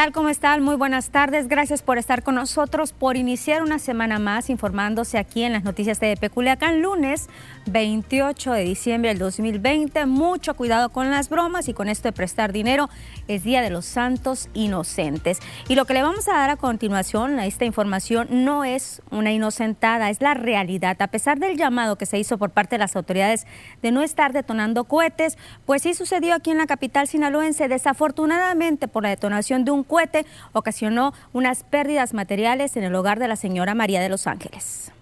[0.00, 0.12] ¿Qué tal?
[0.14, 0.62] ¿Cómo están?
[0.62, 1.46] Muy buenas tardes.
[1.46, 6.00] Gracias por estar con nosotros, por iniciar una semana más informándose aquí en las noticias
[6.00, 7.28] de Peculiacán, lunes
[7.66, 10.06] 28 de diciembre del 2020.
[10.06, 12.88] Mucho cuidado con las bromas y con esto de prestar dinero.
[13.28, 15.40] Es Día de los Santos Inocentes.
[15.68, 19.32] Y lo que le vamos a dar a continuación a esta información no es una
[19.32, 20.96] inocentada, es la realidad.
[21.02, 23.46] A pesar del llamado que se hizo por parte de las autoridades
[23.82, 25.36] de no estar detonando cohetes,
[25.66, 27.68] pues sí sucedió aquí en la capital sinaloense.
[27.68, 33.26] Desafortunadamente, por la detonación de un cohete ocasionó unas pérdidas materiales en el hogar de
[33.26, 34.92] la señora María de los Ángeles.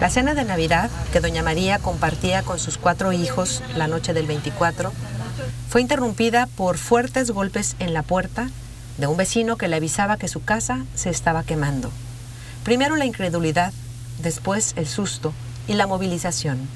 [0.00, 4.26] La cena de Navidad que doña María compartía con sus cuatro hijos la noche del
[4.26, 4.92] 24
[5.68, 8.48] fue interrumpida por fuertes golpes en la puerta
[8.98, 11.90] de un vecino que le avisaba que su casa se estaba quemando.
[12.62, 13.72] Primero la incredulidad,
[14.22, 15.32] después el susto
[15.66, 16.68] y la movilización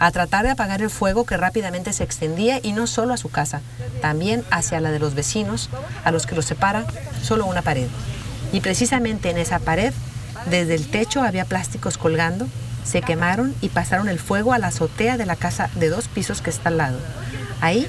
[0.00, 3.28] a tratar de apagar el fuego que rápidamente se extendía y no solo a su
[3.28, 3.60] casa,
[4.00, 5.68] también hacia la de los vecinos,
[6.04, 6.86] a los que los separa
[7.22, 7.86] solo una pared.
[8.50, 9.92] Y precisamente en esa pared,
[10.46, 12.48] desde el techo había plásticos colgando,
[12.82, 16.40] se quemaron y pasaron el fuego a la azotea de la casa de dos pisos
[16.40, 16.98] que está al lado.
[17.60, 17.86] Ahí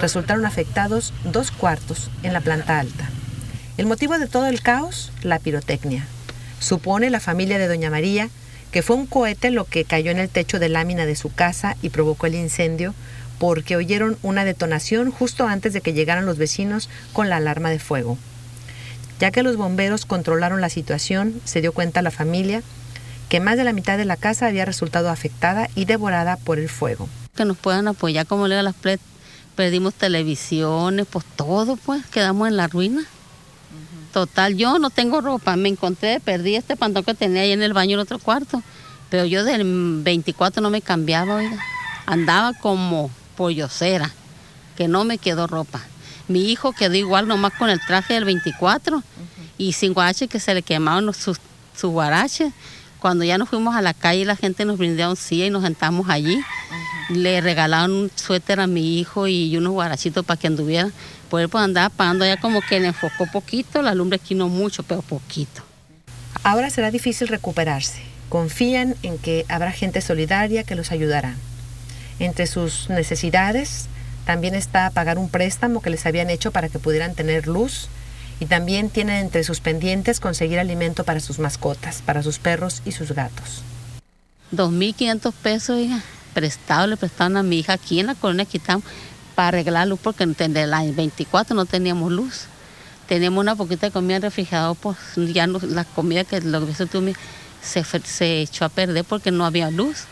[0.00, 3.08] resultaron afectados dos cuartos en la planta alta.
[3.78, 6.06] El motivo de todo el caos, la pirotecnia.
[6.58, 8.30] Supone la familia de Doña María
[8.72, 11.76] que fue un cohete lo que cayó en el techo de lámina de su casa
[11.82, 12.94] y provocó el incendio
[13.38, 17.78] porque oyeron una detonación justo antes de que llegaran los vecinos con la alarma de
[17.78, 18.16] fuego.
[19.20, 22.62] Ya que los bomberos controlaron la situación, se dio cuenta la familia
[23.28, 26.68] que más de la mitad de la casa había resultado afectada y devorada por el
[26.68, 27.08] fuego.
[27.34, 28.74] Que nos puedan apoyar como le las
[29.56, 33.06] perdimos televisiones, pues todo, pues quedamos en la ruina.
[34.12, 37.72] Total, yo no tengo ropa, me encontré, perdí este pantalón que tenía ahí en el
[37.72, 38.62] baño en otro cuarto,
[39.08, 41.58] pero yo del 24 no me cambiaba, oiga.
[42.04, 44.10] Andaba como pollocera,
[44.76, 45.80] que no me quedó ropa.
[46.28, 49.02] Mi hijo quedó igual nomás con el traje del 24
[49.56, 51.38] y sin guarache que se le quemaron sus,
[51.74, 52.52] sus guaraches.
[53.00, 55.62] Cuando ya nos fuimos a la calle, la gente nos brindó un silla y nos
[55.62, 56.40] sentamos allí.
[57.08, 60.90] Le regalaron un suéter a mi hijo y unos guarachitos para que anduviera
[61.32, 64.82] poder pues andar apagando ya como que le enfocó poquito, la lumbre aquí no mucho,
[64.82, 65.62] pero poquito.
[66.42, 68.02] Ahora será difícil recuperarse.
[68.28, 71.34] Confían en que habrá gente solidaria que los ayudará.
[72.18, 73.86] Entre sus necesidades
[74.26, 77.88] también está pagar un préstamo que les habían hecho para que pudieran tener luz
[78.38, 82.92] y también tienen entre sus pendientes conseguir alimento para sus mascotas, para sus perros y
[82.92, 83.62] sus gatos.
[84.54, 86.02] 2.500 pesos, hija,
[86.34, 88.84] prestado, le prestaron a mi hija aquí en la colonia Quitamos
[89.34, 92.46] para arreglar luz porque en el año 24 no teníamos luz.
[93.08, 96.86] Teníamos una poquita de comida en refrigerador, pues ya no, la comida que lo que
[96.86, 97.02] tú
[97.60, 100.04] se, se echó a perder porque no había luz.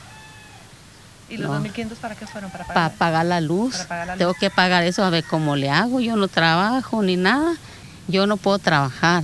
[1.28, 2.50] ¿Y los 2.500 para qué fueron?
[2.50, 3.86] Para pagar, para pagar la luz.
[4.18, 6.00] Tengo que pagar eso a ver cómo le hago.
[6.00, 7.54] Yo no trabajo ni nada.
[8.08, 9.22] Yo no puedo trabajar.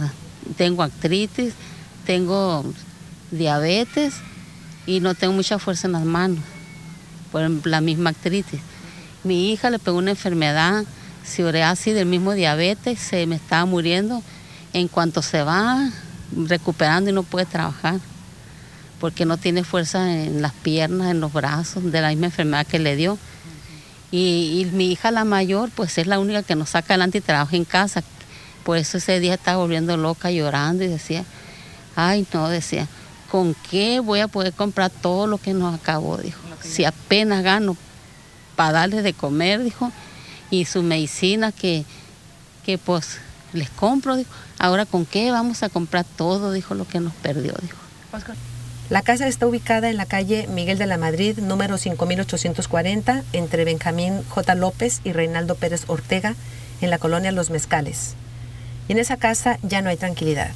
[0.56, 1.54] Tengo artritis,
[2.04, 2.64] tengo
[3.32, 4.14] diabetes
[4.86, 6.38] y no tengo mucha fuerza en las manos
[7.32, 8.60] por la misma artritis.
[9.26, 10.84] Mi hija le pegó una enfermedad,
[11.25, 14.22] psoriasis del mismo diabetes, se me estaba muriendo.
[14.72, 15.91] En cuanto se va
[16.37, 17.98] recuperando y no puede trabajar,
[19.00, 22.78] porque no tiene fuerza en las piernas, en los brazos, de la misma enfermedad que
[22.78, 23.19] le dio.
[24.12, 27.56] Y, mi hija la mayor, pues es la única que nos saca adelante y trabaja
[27.56, 28.04] en casa.
[28.62, 31.25] Por eso ese día estaba volviendo loca, llorando y decía,
[31.97, 32.87] ay no, decía,
[33.28, 36.16] ¿con qué voy a poder comprar todo lo que nos acabó?
[36.16, 37.76] Dijo, si apenas gano
[38.56, 39.93] para darles de comer, dijo,
[40.50, 41.85] y su medicina que,
[42.64, 43.19] que pues
[43.53, 44.31] les compro, dijo.
[44.58, 47.76] Ahora con qué vamos a comprar todo, dijo, lo que nos perdió, dijo.
[48.88, 54.23] La casa está ubicada en la calle Miguel de la Madrid, número 5840, entre Benjamín
[54.29, 54.55] J.
[54.55, 56.37] López y Reinaldo Pérez Ortega,
[56.81, 58.14] en la colonia Los Mezcales.
[58.88, 60.52] Y en esa casa ya no hay tranquilidad.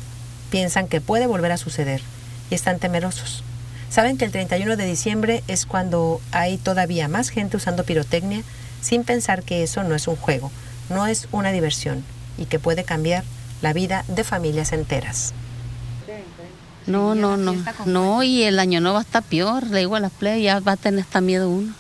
[0.51, 2.01] Piensan que puede volver a suceder
[2.51, 3.43] y están temerosos.
[3.91, 8.45] Saben que el 31 de diciembre es cuando hay todavía más gente usando pirotecnia
[8.81, 10.53] sin pensar que eso no es un juego,
[10.89, 12.05] no es una diversión
[12.39, 13.25] y que puede cambiar
[13.63, 15.35] la vida de familias enteras.
[16.87, 20.01] No, no, no, no, y el año no va a estar peor, le digo a
[20.01, 21.75] las play, ya va a tener hasta miedo uno.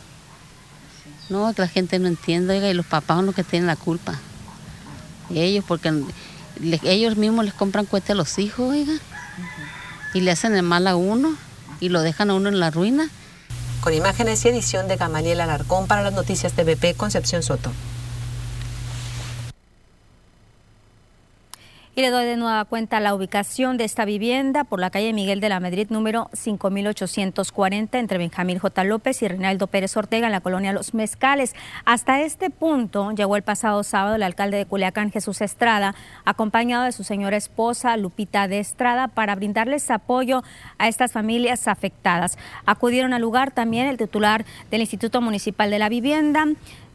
[1.30, 4.18] No, que la gente no entiende, y los papás son los que tienen la culpa.
[5.32, 5.92] ellos, porque
[6.82, 8.92] ellos mismos les compran cuesta a los hijos, oiga,
[10.12, 11.36] y le hacen el mal a uno
[11.80, 13.10] y lo dejan a uno en la ruina.
[13.80, 17.72] Con imágenes y edición de Gamaliel Alarcón para las noticias TVP Concepción Soto.
[22.00, 25.50] Le doy de nueva cuenta la ubicación de esta vivienda por la calle Miguel de
[25.50, 28.84] la Madrid, número 5840, entre Benjamín J.
[28.84, 31.54] López y Reinaldo Pérez Ortega, en la colonia Los Mezcales.
[31.84, 35.94] Hasta este punto llegó el pasado sábado el alcalde de Culiacán, Jesús Estrada,
[36.24, 40.42] acompañado de su señora esposa, Lupita de Estrada, para brindarles apoyo
[40.78, 42.38] a estas familias afectadas.
[42.64, 46.46] Acudieron al lugar también el titular del Instituto Municipal de la Vivienda,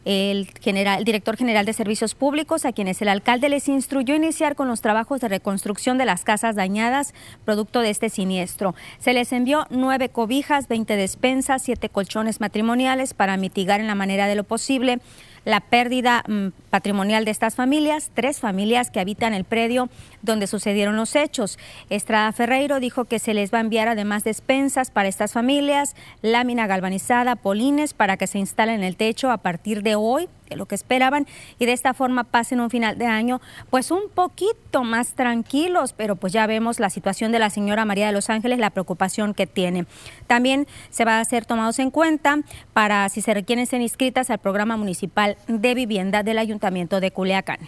[0.06, 4.68] el, general, director general de Servicios Públicos, a quienes el alcalde les instruyó iniciar con
[4.68, 7.12] los trabajos de reconstrucción de las casas dañadas
[7.44, 8.74] producto de este siniestro.
[9.00, 14.28] Se les envió nueve cobijas, 20 despensas, siete colchones matrimoniales para mitigar en la manera
[14.28, 15.00] de lo posible
[15.46, 19.88] la pérdida mm, patrimonial de estas familias, tres familias que habitan el predio
[20.20, 21.58] donde sucedieron los hechos.
[21.88, 26.66] Estrada Ferreiro dijo que se les va a enviar además despensas para estas familias, lámina
[26.66, 30.76] galvanizada, polines para que se instalen en el techo a partir de hoy lo que
[30.76, 31.26] esperaban
[31.58, 33.40] y de esta forma pasen un final de año
[33.70, 38.06] pues un poquito más tranquilos, pero pues ya vemos la situación de la señora María
[38.06, 39.86] de los Ángeles, la preocupación que tiene.
[40.26, 42.38] También se va a ser tomados en cuenta
[42.72, 47.58] para si se requieren ser inscritas al programa municipal de vivienda del Ayuntamiento de Culiacán.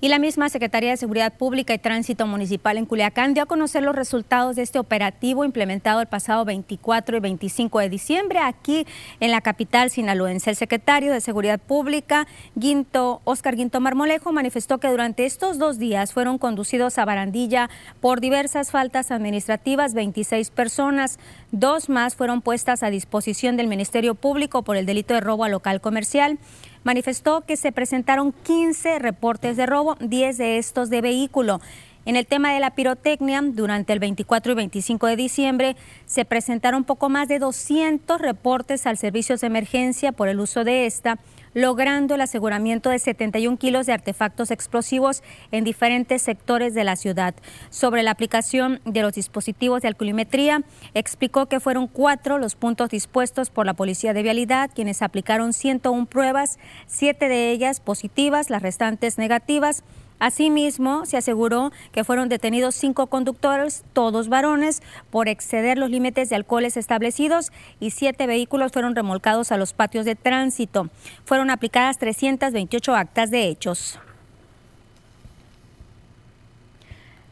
[0.00, 3.82] Y la misma Secretaría de Seguridad Pública y Tránsito Municipal en Culiacán dio a conocer
[3.82, 8.86] los resultados de este operativo implementado el pasado 24 y 25 de diciembre aquí
[9.18, 10.50] en la capital sinaloense.
[10.50, 16.12] El secretario de Seguridad Pública, Guinto, Oscar Guinto Marmolejo, manifestó que durante estos dos días
[16.12, 17.68] fueron conducidos a Barandilla
[18.00, 21.18] por diversas faltas administrativas 26 personas.
[21.50, 25.48] Dos más fueron puestas a disposición del Ministerio Público por el delito de robo a
[25.48, 26.38] local comercial
[26.84, 31.60] manifestó que se presentaron 15 reportes de robo, 10 de estos de vehículo.
[32.06, 36.84] En el tema de la pirotecnia, durante el 24 y 25 de diciembre se presentaron
[36.84, 41.18] poco más de 200 reportes al servicio de emergencia por el uso de esta
[41.54, 47.34] logrando el aseguramiento de 71 kilos de artefactos explosivos en diferentes sectores de la ciudad.
[47.70, 50.62] Sobre la aplicación de los dispositivos de alcoholimetría,
[50.94, 56.06] explicó que fueron cuatro los puntos dispuestos por la Policía de Vialidad, quienes aplicaron 101
[56.06, 59.82] pruebas, siete de ellas positivas, las restantes negativas
[60.18, 66.36] Asimismo, se aseguró que fueron detenidos cinco conductores, todos varones, por exceder los límites de
[66.36, 70.90] alcoholes establecidos y siete vehículos fueron remolcados a los patios de tránsito.
[71.24, 74.00] Fueron aplicadas 328 actas de hechos.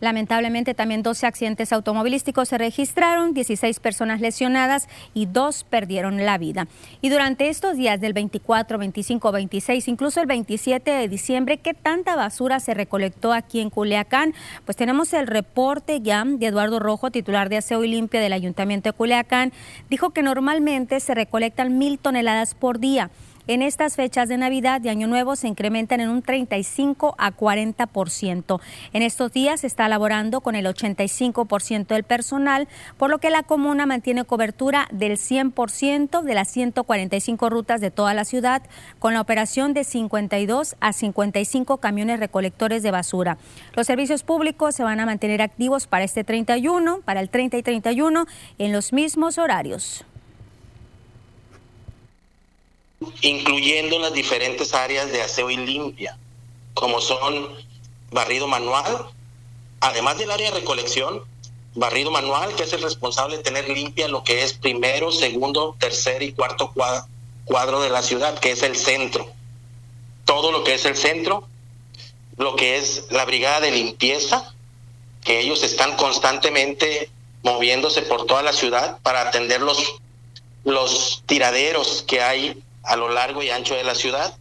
[0.01, 6.69] Lamentablemente también 12 accidentes automovilísticos se registraron, 16 personas lesionadas y dos perdieron la vida.
[7.01, 12.15] Y durante estos días del 24, 25, 26, incluso el 27 de diciembre, ¿qué tanta
[12.15, 14.35] basura se recolectó aquí en Culiacán?
[14.65, 18.91] Pues tenemos el reporte ya de Eduardo Rojo, titular de Aseo y Limpia del Ayuntamiento
[18.91, 19.53] de Culiacán.
[19.89, 23.11] Dijo que normalmente se recolectan mil toneladas por día.
[23.49, 28.61] En estas fechas de Navidad y Año Nuevo se incrementan en un 35 a 40%.
[28.93, 32.67] En estos días se está elaborando con el 85% del personal,
[32.97, 38.15] por lo que la comuna mantiene cobertura del 100% de las 145 rutas de toda
[38.15, 38.63] la ciudad,
[38.99, 43.39] con la operación de 52 a 55 camiones recolectores de basura.
[43.77, 47.63] Los servicios públicos se van a mantener activos para este 31, para el 30 y
[47.63, 48.27] 31,
[48.59, 50.05] en los mismos horarios
[53.21, 56.19] incluyendo las diferentes áreas de aseo y limpia,
[56.75, 57.55] como son
[58.11, 59.09] barrido manual,
[59.81, 61.23] además del área de recolección,
[61.75, 66.23] barrido manual, que es el responsable de tener limpia lo que es primero, segundo, tercer
[66.23, 66.73] y cuarto
[67.45, 69.29] cuadro de la ciudad, que es el centro.
[70.25, 71.47] Todo lo que es el centro,
[72.37, 74.55] lo que es la brigada de limpieza,
[75.23, 77.11] que ellos están constantemente
[77.43, 79.97] moviéndose por toda la ciudad para atender los,
[80.65, 84.37] los tiraderos que hay a lo largo y ancho de la ciudad.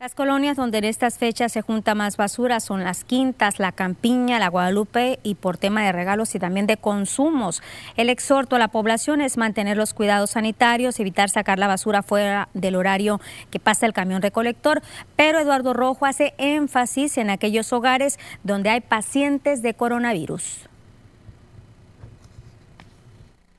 [0.00, 4.38] Las colonias donde en estas fechas se junta más basura son las Quintas, la Campiña,
[4.38, 7.62] la Guadalupe y por tema de regalos y también de consumos.
[7.98, 12.48] El exhorto a la población es mantener los cuidados sanitarios, evitar sacar la basura fuera
[12.54, 14.80] del horario que pasa el camión recolector,
[15.16, 20.60] pero Eduardo Rojo hace énfasis en aquellos hogares donde hay pacientes de coronavirus.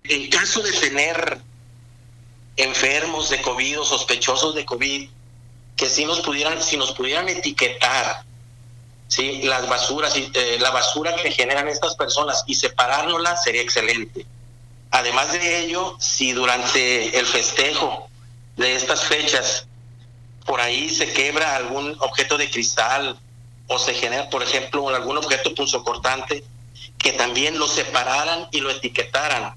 [0.06, 1.51] En caso de tener
[2.58, 5.10] enfermos de COVID o sospechosos de COVID,
[5.76, 8.24] que si nos pudieran, si nos pudieran etiquetar
[9.08, 9.42] ¿sí?
[9.44, 14.26] las basuras, eh, la basura que generan estas personas y separárnosla sería excelente.
[14.92, 18.10] Además de ello, si durante el festejo
[18.58, 19.68] de estas fechas
[20.46, 23.18] por ahí se quebra algún objeto de cristal
[23.68, 25.54] o se genera, por ejemplo, algún objeto
[25.84, 26.44] cortante
[26.98, 29.56] que también lo separaran y lo etiquetaran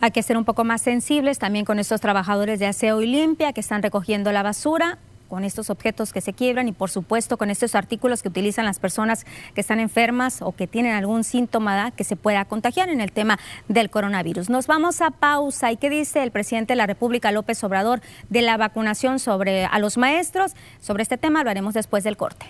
[0.00, 3.52] Hay que ser un poco más sensibles también con estos trabajadores de aseo y limpia
[3.52, 4.98] que están recogiendo la basura
[5.28, 8.78] con estos objetos que se quiebran y por supuesto con estos artículos que utilizan las
[8.78, 13.10] personas que están enfermas o que tienen algún síntoma que se pueda contagiar en el
[13.10, 13.38] tema
[13.68, 14.50] del coronavirus.
[14.50, 15.72] Nos vamos a pausa.
[15.72, 19.78] ¿Y qué dice el presidente de la República, López Obrador, de la vacunación sobre a
[19.78, 20.52] los maestros?
[20.80, 22.46] Sobre este tema lo haremos después del corte.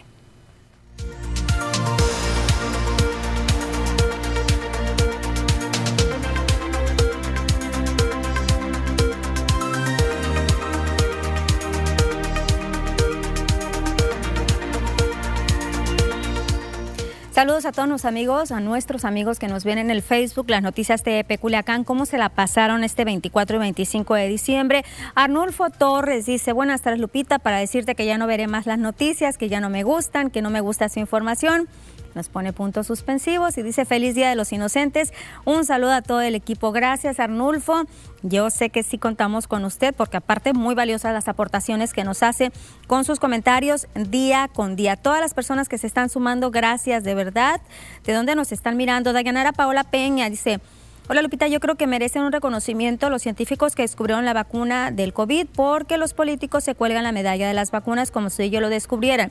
[17.37, 20.62] Saludos a todos los amigos, a nuestros amigos que nos ven en el Facebook, las
[20.62, 24.87] noticias de Peculiacán, cómo se la pasaron este 24 y 25 de diciembre.
[25.14, 29.37] Arnulfo Torres dice, buenas tardes Lupita, para decirte que ya no veré más las noticias,
[29.37, 31.69] que ya no me gustan, que no me gusta su información
[32.16, 35.12] nos pone puntos suspensivos y dice feliz día de los inocentes.
[35.44, 36.73] Un saludo a todo el equipo.
[36.73, 37.85] Gracias Arnulfo.
[38.23, 42.23] Yo sé que sí contamos con usted porque aparte muy valiosas las aportaciones que nos
[42.23, 42.50] hace
[42.87, 44.96] con sus comentarios día con día.
[44.96, 47.61] Todas las personas que se están sumando, gracias de verdad.
[48.04, 49.12] ¿De dónde nos están mirando?
[49.12, 50.61] Dayanara Paola Peña dice...
[51.08, 55.12] Hola Lupita, yo creo que merecen un reconocimiento los científicos que descubrieron la vacuna del
[55.12, 58.70] COVID porque los políticos se cuelgan la medalla de las vacunas como si ellos lo
[58.70, 59.30] descubrieran.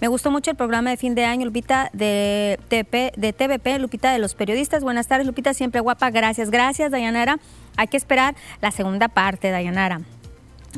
[0.00, 4.12] Me gustó mucho el programa de fin de año, Lupita, de, TP, de TVP, Lupita,
[4.12, 4.82] de los periodistas.
[4.82, 6.10] Buenas tardes, Lupita, siempre guapa.
[6.10, 7.38] Gracias, gracias, Dayanara.
[7.76, 10.02] Hay que esperar la segunda parte, Dayanara.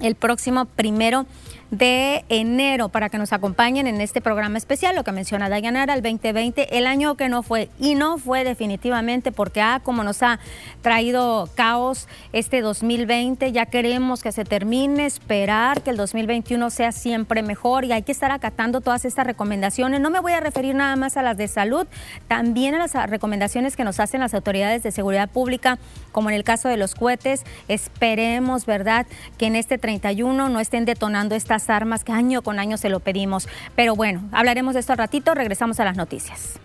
[0.03, 1.27] El próximo primero
[1.71, 6.03] de enero para que nos acompañen en este programa especial, lo que menciona Dayanara, el
[6.03, 10.39] 2020, el año que no fue, y no fue definitivamente porque, ah, como nos ha
[10.81, 17.43] traído caos este 2020, ya queremos que se termine, esperar que el 2021 sea siempre
[17.43, 20.01] mejor y hay que estar acatando todas estas recomendaciones.
[20.01, 21.87] No me voy a referir nada más a las de salud,
[22.29, 25.79] también a las recomendaciones que nos hacen las autoridades de seguridad pública,
[26.13, 27.45] como en el caso de los cohetes.
[27.69, 29.07] Esperemos, ¿verdad?,
[29.37, 33.01] que en este 31 no estén detonando estas armas que año con año se lo
[33.01, 33.49] pedimos.
[33.75, 36.61] Pero bueno, hablaremos de esto al ratito, regresamos a las noticias.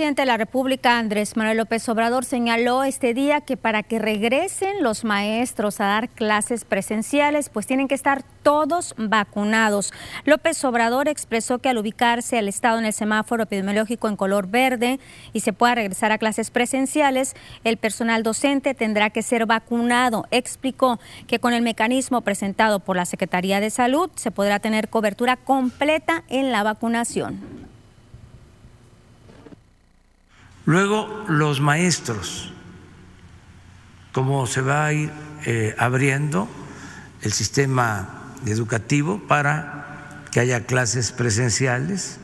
[0.00, 4.82] Presidente de la República, Andrés Manuel López Obrador, señaló este día que para que regresen
[4.82, 9.92] los maestros a dar clases presenciales, pues tienen que estar todos vacunados.
[10.24, 15.00] López Obrador expresó que al ubicarse el Estado en el semáforo epidemiológico en color verde
[15.34, 20.24] y se pueda regresar a clases presenciales, el personal docente tendrá que ser vacunado.
[20.30, 25.36] Explicó que con el mecanismo presentado por la Secretaría de Salud se podrá tener cobertura
[25.36, 27.68] completa en la vacunación.
[30.70, 32.52] Luego, los maestros,
[34.12, 35.10] cómo se va a ir
[35.44, 36.46] eh, abriendo
[37.22, 42.20] el sistema educativo para que haya clases presenciales,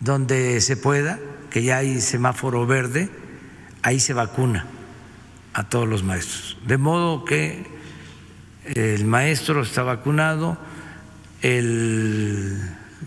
[0.00, 1.18] donde se pueda,
[1.50, 3.10] que ya hay semáforo verde,
[3.82, 4.64] ahí se vacuna
[5.52, 6.56] a todos los maestros.
[6.66, 7.66] De modo que
[8.64, 10.56] el maestro está vacunado,
[11.42, 12.58] el,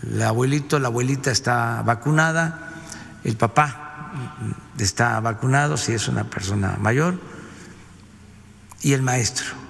[0.08, 2.68] el abuelito, la abuelita está vacunada,
[3.24, 4.12] el papá
[4.78, 7.18] está vacunado si es una persona mayor
[8.82, 9.62] y el maestro.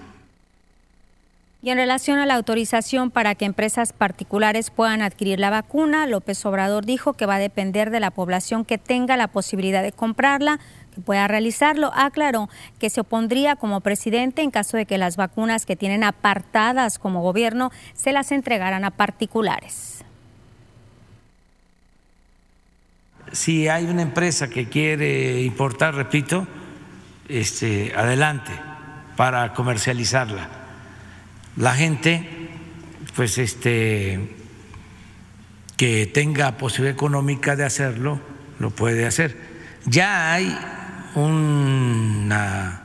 [1.65, 6.45] Y en relación a la autorización para que empresas particulares puedan adquirir la vacuna, López
[6.45, 10.59] Obrador dijo que va a depender de la población que tenga la posibilidad de comprarla,
[10.93, 11.93] que pueda realizarlo.
[11.95, 12.49] Aclaró
[12.81, 17.23] que se opondría como presidente en caso de que las vacunas que tienen apartadas como
[17.23, 19.92] gobierno se las entregaran a particulares.
[23.33, 26.47] Si hay una empresa que quiere importar, repito,
[27.29, 28.53] este, adelante
[29.17, 30.49] para comercializarla.
[31.57, 32.51] La gente,
[33.17, 34.37] pues, este,
[35.77, 38.21] que tenga posibilidad económica de hacerlo,
[38.59, 39.37] lo puede hacer.
[39.85, 40.57] Ya hay
[41.15, 42.83] una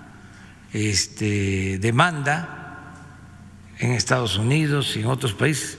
[0.73, 2.93] este, demanda
[3.79, 5.77] en Estados Unidos y en otros países.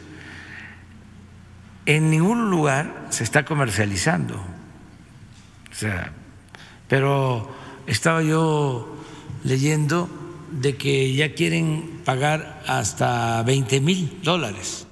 [1.87, 4.58] En ningún lugar se está comercializando.
[5.79, 6.13] Sea,
[6.89, 7.49] pero
[7.87, 8.97] estaba yo
[9.45, 10.09] leyendo
[10.51, 14.88] de que ya quieren pagar hasta 20 mil dólares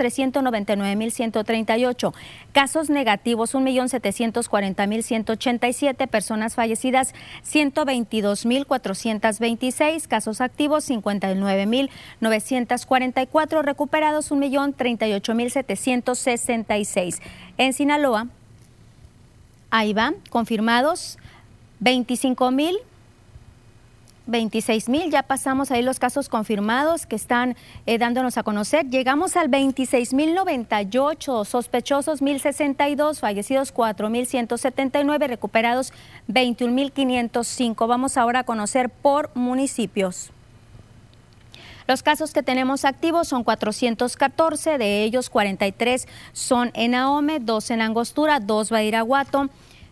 [0.95, 2.13] 399.138,
[2.51, 7.13] casos negativos 1.740.187, personas fallecidas
[7.45, 17.21] 122.426, casos activos 59.944, recuperados 1.038.766.
[17.57, 18.29] En Sinaloa,
[19.69, 21.19] ahí va, confirmados
[21.81, 22.79] 25.000
[24.29, 27.55] 26 mil, ya pasamos ahí los casos confirmados que están
[27.85, 28.87] eh, dándonos a conocer.
[28.87, 35.93] Llegamos al 26 mil 98, sospechosos 1062, fallecidos 4 mil 179, recuperados
[36.27, 37.87] 21 mil 505.
[37.87, 40.31] Vamos ahora a conocer por municipios.
[41.89, 47.81] Los casos que tenemos activos son 414, de ellos 43 son en Ahome, 2 en
[47.81, 49.49] Angostura, 2 Bairaguato,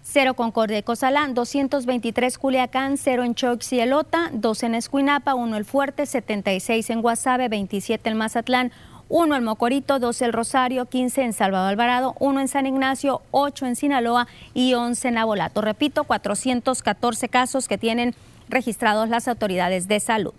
[0.09, 6.05] 0 Concordia y Cozalán, 223 Culiacán, 0 en Choxielota, 2 en Escuinapa, 1 el Fuerte,
[6.05, 8.71] 76 en Guasave, 27 en Mazatlán,
[9.09, 13.65] 1 en Mocorito, 2 el Rosario, 15 en Salvador Alvarado, 1 en San Ignacio, 8
[13.65, 15.61] en Sinaloa y 11 en Abolato.
[15.61, 18.15] Repito, 414 casos que tienen
[18.47, 20.33] registrados las autoridades de salud.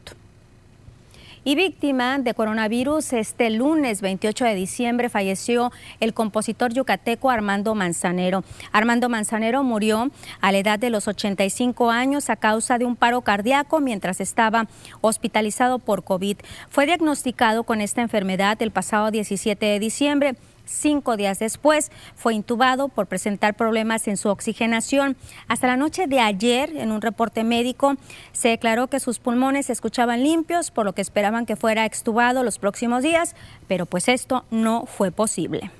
[1.48, 8.44] Y víctima de coronavirus, este lunes 28 de diciembre falleció el compositor yucateco Armando Manzanero.
[8.70, 10.10] Armando Manzanero murió
[10.42, 14.68] a la edad de los 85 años a causa de un paro cardíaco mientras estaba
[15.00, 16.36] hospitalizado por COVID.
[16.68, 20.36] Fue diagnosticado con esta enfermedad el pasado 17 de diciembre.
[20.68, 25.16] Cinco días después fue intubado por presentar problemas en su oxigenación.
[25.48, 27.96] Hasta la noche de ayer, en un reporte médico,
[28.32, 32.42] se declaró que sus pulmones se escuchaban limpios, por lo que esperaban que fuera extubado
[32.44, 33.34] los próximos días,
[33.66, 35.70] pero pues esto no fue posible.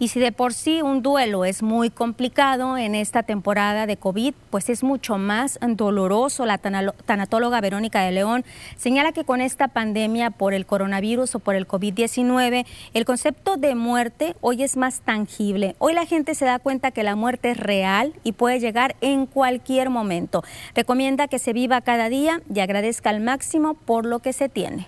[0.00, 4.32] Y si de por sí un duelo es muy complicado en esta temporada de COVID,
[4.48, 6.46] pues es mucho más doloroso.
[6.46, 8.44] La tanatóloga Verónica de León
[8.76, 13.74] señala que con esta pandemia por el coronavirus o por el COVID-19, el concepto de
[13.74, 15.74] muerte hoy es más tangible.
[15.80, 19.26] Hoy la gente se da cuenta que la muerte es real y puede llegar en
[19.26, 20.44] cualquier momento.
[20.76, 24.86] Recomienda que se viva cada día y agradezca al máximo por lo que se tiene.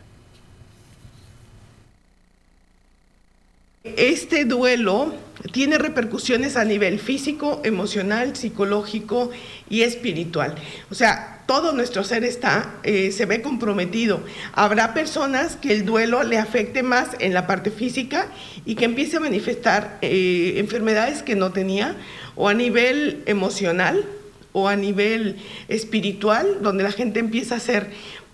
[3.82, 5.14] Este duelo
[5.52, 9.30] tiene repercusiones a nivel físico, emocional, psicológico
[9.70, 10.54] y espiritual.
[10.90, 14.20] O sea, todo nuestro ser está, eh, se ve comprometido.
[14.52, 18.26] Habrá personas que el duelo le afecte más en la parte física
[18.66, 21.96] y que empiece a manifestar eh, enfermedades que no tenía,
[22.36, 24.04] o a nivel emocional,
[24.52, 25.36] o a nivel
[25.68, 27.88] espiritual, donde la gente empieza a ser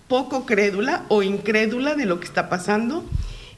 [0.09, 3.05] poco crédula o incrédula de lo que está pasando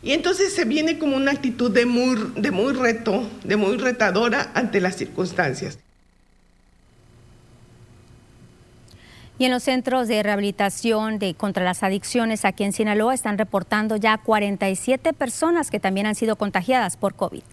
[0.03, 4.51] y entonces se viene como una actitud de muy, de muy reto, de muy retadora
[4.55, 5.79] ante las circunstancias.
[9.41, 13.97] Y en los centros de rehabilitación de contra las adicciones aquí en Sinaloa están reportando
[13.97, 17.45] ya 47 personas que también han sido contagiadas por COVID.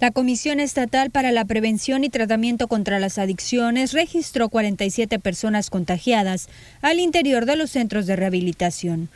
[0.00, 6.48] La Comisión Estatal para la Prevención y Tratamiento contra las Adicciones registró 47 personas contagiadas
[6.82, 9.08] al interior de los centros de rehabilitación.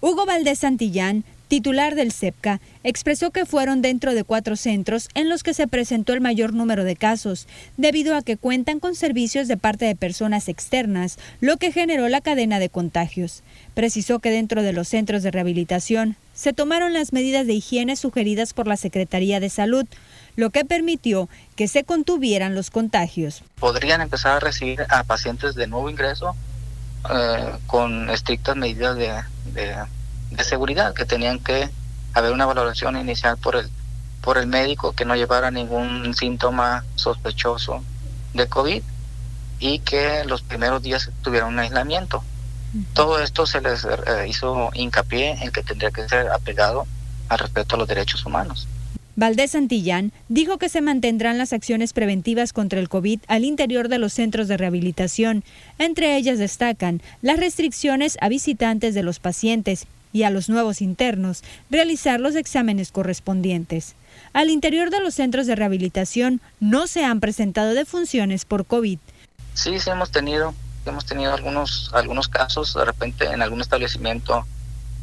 [0.00, 5.42] Hugo Valdés Santillán, titular del CEPCA, expresó que fueron dentro de cuatro centros en los
[5.42, 9.58] que se presentó el mayor número de casos, debido a que cuentan con servicios de
[9.58, 13.42] parte de personas externas, lo que generó la cadena de contagios.
[13.74, 18.54] Precisó que dentro de los centros de rehabilitación se tomaron las medidas de higiene sugeridas
[18.54, 19.86] por la Secretaría de Salud,
[20.36, 23.42] lo que permitió que se contuvieran los contagios.
[23.58, 26.34] Podrían empezar a recibir a pacientes de nuevo ingreso
[27.10, 29.12] eh, con estrictas medidas de,
[29.52, 31.68] de, seguridad, que tenían que
[32.12, 33.68] haber una valoración inicial por el,
[34.20, 37.82] por el médico que no llevara ningún síntoma sospechoso
[38.32, 38.82] de COVID
[39.60, 42.22] y que los primeros días tuvieran un aislamiento.
[42.92, 46.86] Todo esto se les eh, hizo hincapié en que tendría que ser apegado
[47.28, 48.66] al respeto a los derechos humanos.
[49.16, 53.98] Valdés Santillán dijo que se mantendrán las acciones preventivas contra el COVID al interior de
[53.98, 55.44] los centros de rehabilitación.
[55.78, 61.42] Entre ellas destacan las restricciones a visitantes de los pacientes y a los nuevos internos,
[61.70, 63.94] realizar los exámenes correspondientes.
[64.32, 68.98] Al interior de los centros de rehabilitación no se han presentado defunciones por COVID.
[69.54, 70.54] Sí, sí hemos tenido,
[70.86, 74.46] hemos tenido algunos, algunos casos, de repente en algún establecimiento,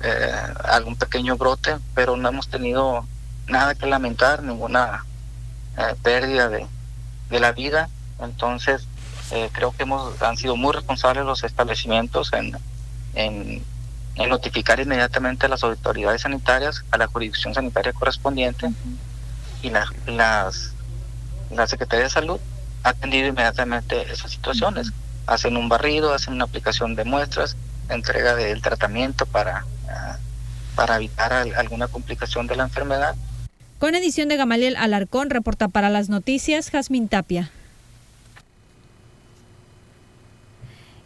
[0.01, 0.31] eh,
[0.65, 3.05] algún pequeño brote, pero no hemos tenido
[3.47, 5.05] nada que lamentar, ninguna
[5.77, 6.67] eh, pérdida de,
[7.39, 7.89] la vida.
[8.19, 8.87] Entonces,
[9.31, 12.57] eh, creo que hemos han sido muy responsables los establecimientos en,
[13.15, 13.63] en,
[14.29, 18.69] notificar inmediatamente a las autoridades sanitarias, a la jurisdicción sanitaria correspondiente
[19.63, 20.73] y la, las,
[21.49, 22.39] la Secretaría de Salud
[22.83, 24.91] ha atendido inmediatamente esas situaciones.
[25.25, 27.55] Hacen un barrido, hacen una aplicación de muestras,
[27.89, 30.17] entrega del tratamiento para, ah,
[30.75, 33.15] para evitar alguna complicación de la enfermedad
[33.81, 37.49] con edición de Gamaliel Alarcón, reporta para las noticias Jazmín Tapia.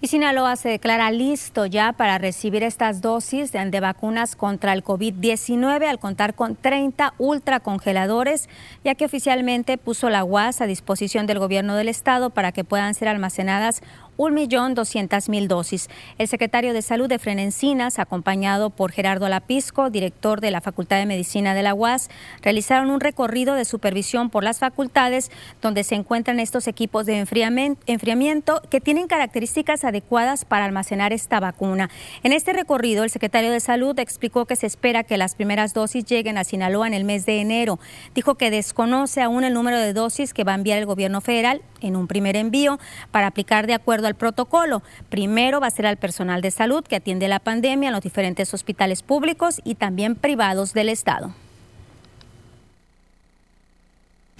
[0.01, 5.87] Y Sinaloa se declara listo ya para recibir estas dosis de vacunas contra el COVID-19
[5.87, 8.49] al contar con 30 ultracongeladores,
[8.83, 12.93] ya que oficialmente puso la UAS a disposición del gobierno del estado para que puedan
[12.93, 13.83] ser almacenadas
[14.17, 15.89] 1.200.000 dosis.
[16.17, 21.05] El secretario de Salud de Frenencinas, acompañado por Gerardo Lapisco, director de la Facultad de
[21.05, 22.09] Medicina de la UAS,
[22.41, 28.61] realizaron un recorrido de supervisión por las facultades donde se encuentran estos equipos de enfriamiento
[28.69, 31.89] que tienen características adecuadas para almacenar esta vacuna.
[32.23, 36.05] En este recorrido, el secretario de Salud explicó que se espera que las primeras dosis
[36.05, 37.79] lleguen a Sinaloa en el mes de enero.
[38.13, 41.61] Dijo que desconoce aún el número de dosis que va a enviar el gobierno federal
[41.81, 42.79] en un primer envío
[43.11, 44.83] para aplicar de acuerdo al protocolo.
[45.09, 48.53] Primero va a ser al personal de salud que atiende la pandemia en los diferentes
[48.53, 51.33] hospitales públicos y también privados del Estado.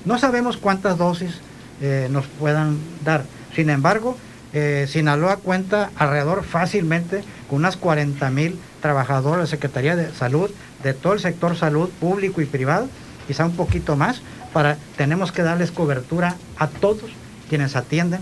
[0.06, 1.39] No sabemos cuántas dosis
[1.82, 3.23] eh, nos puedan dar.
[3.56, 4.17] Sin embargo,
[4.54, 10.49] eh, Sinaloa cuenta alrededor fácilmente con unas 40 mil trabajadores de Secretaría de Salud,
[10.84, 12.88] de todo el sector salud público y privado,
[13.28, 14.21] quizá un poquito más,
[14.54, 17.12] para tenemos que darles cobertura a todos
[17.49, 18.21] quienes atienden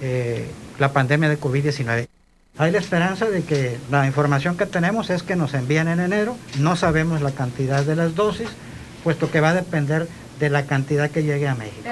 [0.00, 2.08] eh, la pandemia de COVID-19.
[2.58, 6.36] Hay la esperanza de que la información que tenemos es que nos envíen en enero.
[6.58, 8.48] No sabemos la cantidad de las dosis,
[9.04, 10.08] puesto que va a depender
[10.40, 11.88] de la cantidad que llegue a México.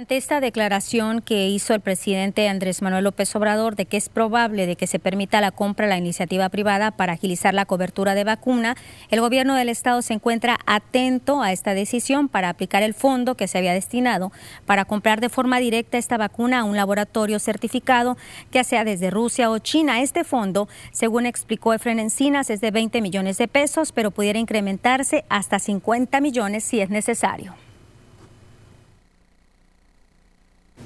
[0.00, 4.64] Ante esta declaración que hizo el presidente Andrés Manuel López Obrador de que es probable
[4.64, 8.24] de que se permita la compra de la iniciativa privada para agilizar la cobertura de
[8.24, 8.76] vacuna,
[9.10, 13.46] el gobierno del estado se encuentra atento a esta decisión para aplicar el fondo que
[13.46, 14.32] se había destinado
[14.64, 18.16] para comprar de forma directa esta vacuna a un laboratorio certificado,
[18.52, 20.00] ya sea desde Rusia o China.
[20.00, 25.26] Este fondo, según explicó Efren Encinas, es de 20 millones de pesos, pero pudiera incrementarse
[25.28, 27.54] hasta 50 millones si es necesario.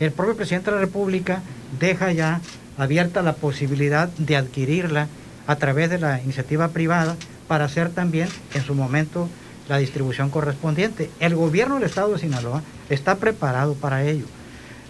[0.01, 1.43] El propio presidente de la República
[1.79, 2.41] deja ya
[2.77, 5.09] abierta la posibilidad de adquirirla
[5.47, 7.17] a través de la iniciativa privada
[7.49, 9.29] para hacer también en su momento
[9.69, 11.11] la distribución correspondiente.
[11.21, 14.27] El gobierno del estado de Sinaloa está preparado para ello.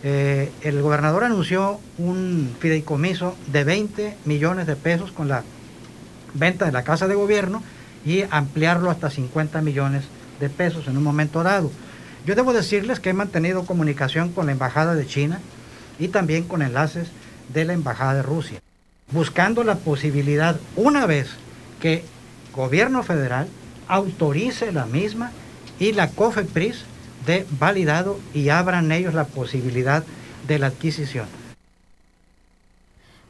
[0.02, 5.44] Eh, el gobernador anunció un fideicomiso de 20 millones de pesos con la
[6.34, 7.62] venta de la casa de gobierno
[8.04, 10.04] y ampliarlo hasta 50 millones
[10.40, 11.70] de pesos en un momento dado.
[12.24, 15.40] Yo debo decirles que he mantenido comunicación con la Embajada de China
[15.98, 17.08] y también con enlaces
[17.52, 18.60] de la Embajada de Rusia,
[19.12, 21.28] buscando la posibilidad, una vez
[21.80, 22.04] que
[22.54, 23.48] gobierno federal
[23.88, 25.32] autorice la misma
[25.78, 26.84] y la COFEPRIS
[27.26, 30.02] de validado y abran ellos la posibilidad
[30.48, 31.26] de la adquisición.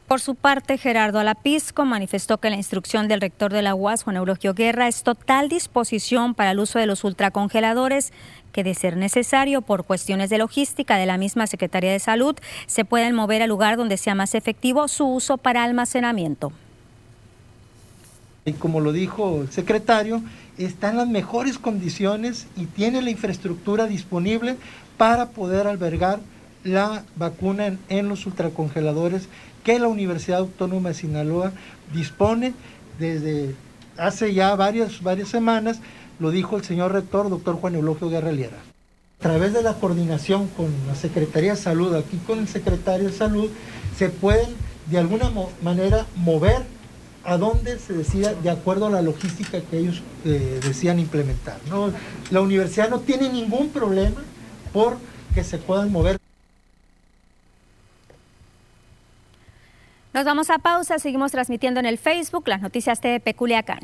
[0.07, 4.17] Por su parte, Gerardo Alapisco manifestó que la instrucción del rector de la UAS, Juan
[4.17, 8.13] Eulogio Guerra, es total disposición para el uso de los ultracongeladores
[8.51, 12.35] que de ser necesario por cuestiones de logística de la misma Secretaría de Salud
[12.67, 16.51] se pueden mover al lugar donde sea más efectivo su uso para almacenamiento.
[18.45, 20.21] Y como lo dijo el secretario,
[20.59, 24.55] está en las mejores condiciones y tiene la infraestructura disponible
[24.97, 26.19] para poder albergar
[26.63, 29.29] la vacuna en, en los ultracongeladores
[29.65, 31.51] que la Universidad Autónoma de Sinaloa
[31.91, 32.53] dispone
[32.99, 33.55] desde
[33.97, 35.79] hace ya varias, varias semanas
[36.19, 38.31] lo dijo el señor rector, doctor Juan Eulogio Guerra.
[39.19, 43.13] A través de la coordinación con la Secretaría de Salud, aquí con el secretario de
[43.13, 43.49] Salud,
[43.97, 44.49] se pueden
[44.85, 45.31] de alguna
[45.63, 46.63] manera mover
[47.23, 51.57] a donde se decida de acuerdo a la logística que ellos eh, decían implementar.
[51.69, 51.91] ¿no?
[52.29, 54.21] La universidad no tiene ningún problema
[54.71, 54.97] por
[55.33, 56.19] que se puedan mover.
[60.15, 63.81] Nos vamos a pausa, seguimos transmitiendo en el Facebook las noticias de Peculiacán.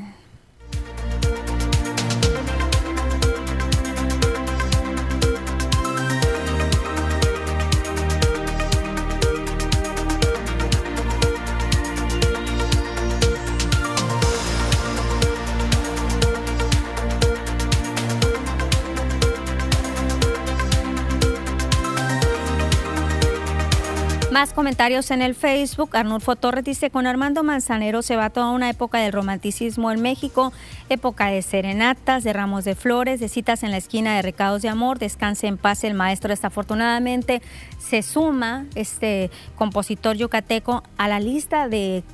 [24.32, 25.98] Más comentarios en el Facebook.
[25.98, 30.54] Arnulfo Torres dice, con Armando Manzanero se va toda una época del romanticismo en México,
[30.88, 34.70] época de serenatas, de ramos de flores, de citas en la esquina de recados de
[34.70, 36.30] amor, descanse en paz el maestro.
[36.30, 37.42] Desafortunadamente
[37.78, 42.06] se suma este compositor yucateco a la lista de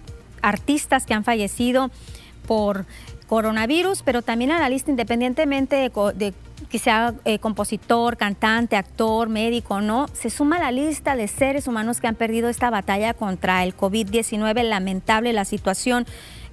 [0.42, 1.92] artistas que han fallecido
[2.48, 2.88] por
[3.28, 6.34] coronavirus, pero también a la lista independientemente de, de
[6.70, 6.82] que
[7.26, 12.08] eh, compositor, cantante, actor, médico, no, se suma a la lista de seres humanos que
[12.08, 14.64] han perdido esta batalla contra el COVID-19.
[14.64, 16.06] Lamentable la situación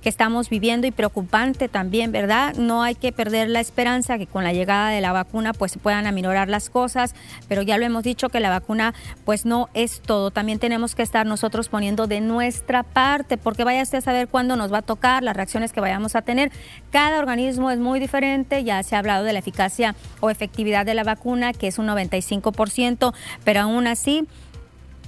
[0.05, 2.55] que estamos viviendo y preocupante también, ¿verdad?
[2.57, 5.79] No hay que perder la esperanza que con la llegada de la vacuna pues se
[5.79, 7.15] puedan aminorar las cosas,
[7.49, 8.93] pero ya lo hemos dicho que la vacuna
[9.25, 10.31] pues no es todo.
[10.31, 14.71] También tenemos que estar nosotros poniendo de nuestra parte, porque vaya a saber cuándo nos
[14.71, 16.53] va a tocar, las reacciones que vayamos a tener.
[16.91, 20.93] Cada organismo es muy diferente, ya se ha hablado de la eficacia o efectividad de
[20.93, 24.29] la vacuna, que es un 95%, pero aún así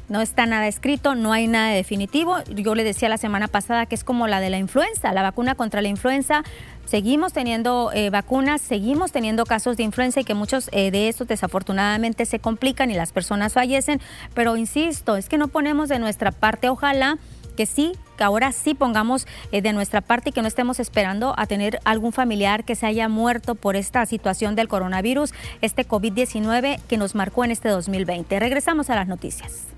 [0.09, 2.37] no está nada escrito, no hay nada definitivo.
[2.55, 5.55] Yo le decía la semana pasada que es como la de la influenza, la vacuna
[5.55, 6.45] contra la influenza.
[6.85, 11.27] Seguimos teniendo eh, vacunas, seguimos teniendo casos de influenza y que muchos eh, de estos
[11.27, 14.01] desafortunadamente se complican y las personas fallecen.
[14.35, 17.19] Pero insisto, es que no ponemos de nuestra parte, ojalá
[17.57, 21.35] que sí, que ahora sí pongamos eh, de nuestra parte y que no estemos esperando
[21.37, 26.81] a tener algún familiar que se haya muerto por esta situación del coronavirus, este COVID-19
[26.87, 28.39] que nos marcó en este 2020.
[28.39, 29.76] Regresamos a las noticias.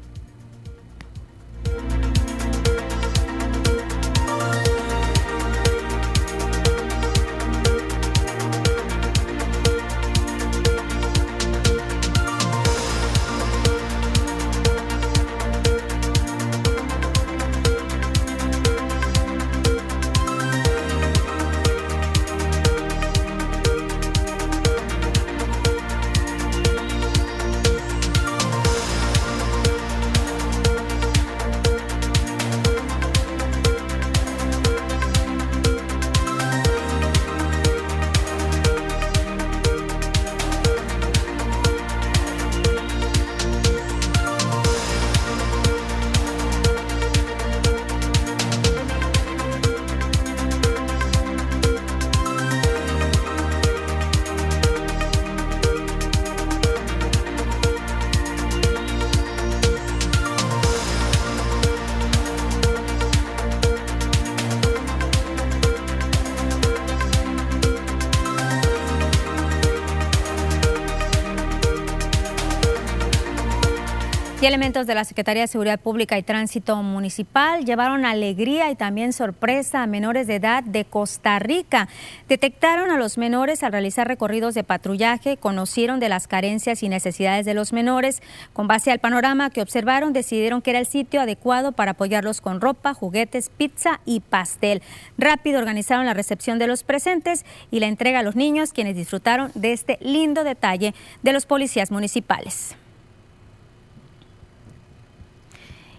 [74.49, 79.83] Elementos de la Secretaría de Seguridad Pública y Tránsito Municipal llevaron alegría y también sorpresa
[79.83, 81.87] a menores de edad de Costa Rica.
[82.31, 87.45] Detectaron a los menores al realizar recorridos de patrullaje, conocieron de las carencias y necesidades
[87.45, 88.23] de los menores.
[88.55, 92.63] Con base al panorama que observaron, decidieron que era el sitio adecuado para apoyarlos con
[92.63, 94.81] ropa, juguetes, pizza y pastel.
[95.19, 99.53] Rápido organizaron la recepción de los presentes y la entrega a los niños, quienes disfrutaron
[99.55, 102.77] de este lindo detalle de los policías municipales.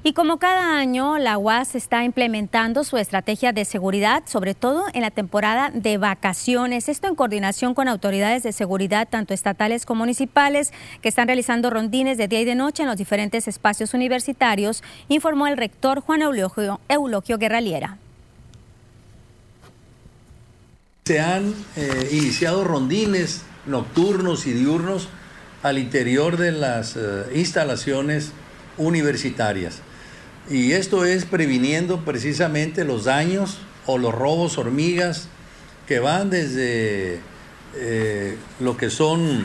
[0.01, 5.01] Y como cada año, la UAS está implementando su estrategia de seguridad, sobre todo en
[5.01, 6.87] la temporada de vacaciones.
[6.87, 12.17] Esto en coordinación con autoridades de seguridad, tanto estatales como municipales, que están realizando rondines
[12.17, 16.79] de día y de noche en los diferentes espacios universitarios, informó el rector Juan Eulogio,
[16.87, 17.97] Eulogio Guerraliera.
[21.03, 25.09] Se han eh, iniciado rondines nocturnos y diurnos
[25.61, 28.31] al interior de las eh, instalaciones
[28.77, 29.81] universitarias.
[30.49, 35.27] Y esto es previniendo precisamente los daños o los robos hormigas
[35.87, 37.19] que van desde
[37.75, 39.43] eh, lo que son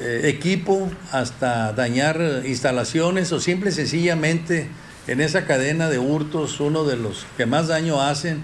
[0.00, 4.66] eh, equipo hasta dañar instalaciones o simple y sencillamente
[5.06, 8.42] en esa cadena de hurtos uno de los que más daño hacen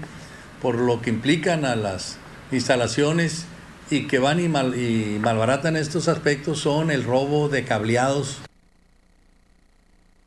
[0.62, 2.18] por lo que implican a las
[2.52, 3.46] instalaciones
[3.90, 8.38] y que van y, mal, y malbaratan estos aspectos son el robo de cableados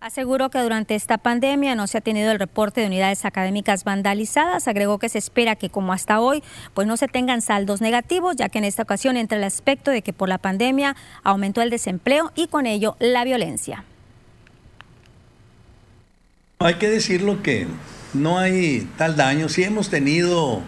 [0.02, 4.68] Aseguró que durante esta pandemia no se ha tenido el reporte de unidades académicas vandalizadas.
[4.68, 6.42] Agregó que se espera que como hasta hoy,
[6.74, 10.02] pues no se tengan saldos negativos, ya que en esta ocasión entra el aspecto de
[10.02, 13.84] que por la pandemia aumentó el desempleo y con ello la violencia.
[16.58, 17.68] Hay que decirlo que
[18.16, 19.50] no hay tal daño.
[19.50, 20.62] Sí hemos tenido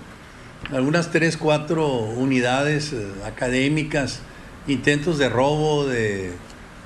[0.72, 4.20] algunas tres, cuatro unidades eh, académicas,
[4.68, 6.34] intentos de robo de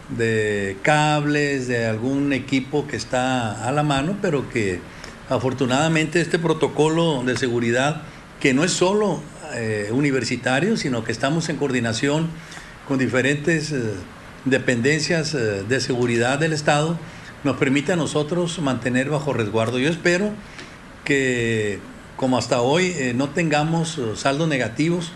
[0.09, 4.79] de cables, de algún equipo que está a la mano, pero que
[5.29, 8.01] afortunadamente este protocolo de seguridad,
[8.39, 9.21] que no es solo
[9.53, 12.29] eh, universitario, sino que estamos en coordinación
[12.87, 13.81] con diferentes eh,
[14.45, 16.97] dependencias eh, de seguridad del Estado,
[17.43, 19.79] nos permite a nosotros mantener bajo resguardo.
[19.79, 20.31] Yo espero
[21.03, 21.79] que,
[22.15, 25.13] como hasta hoy, no tengamos saldos negativos.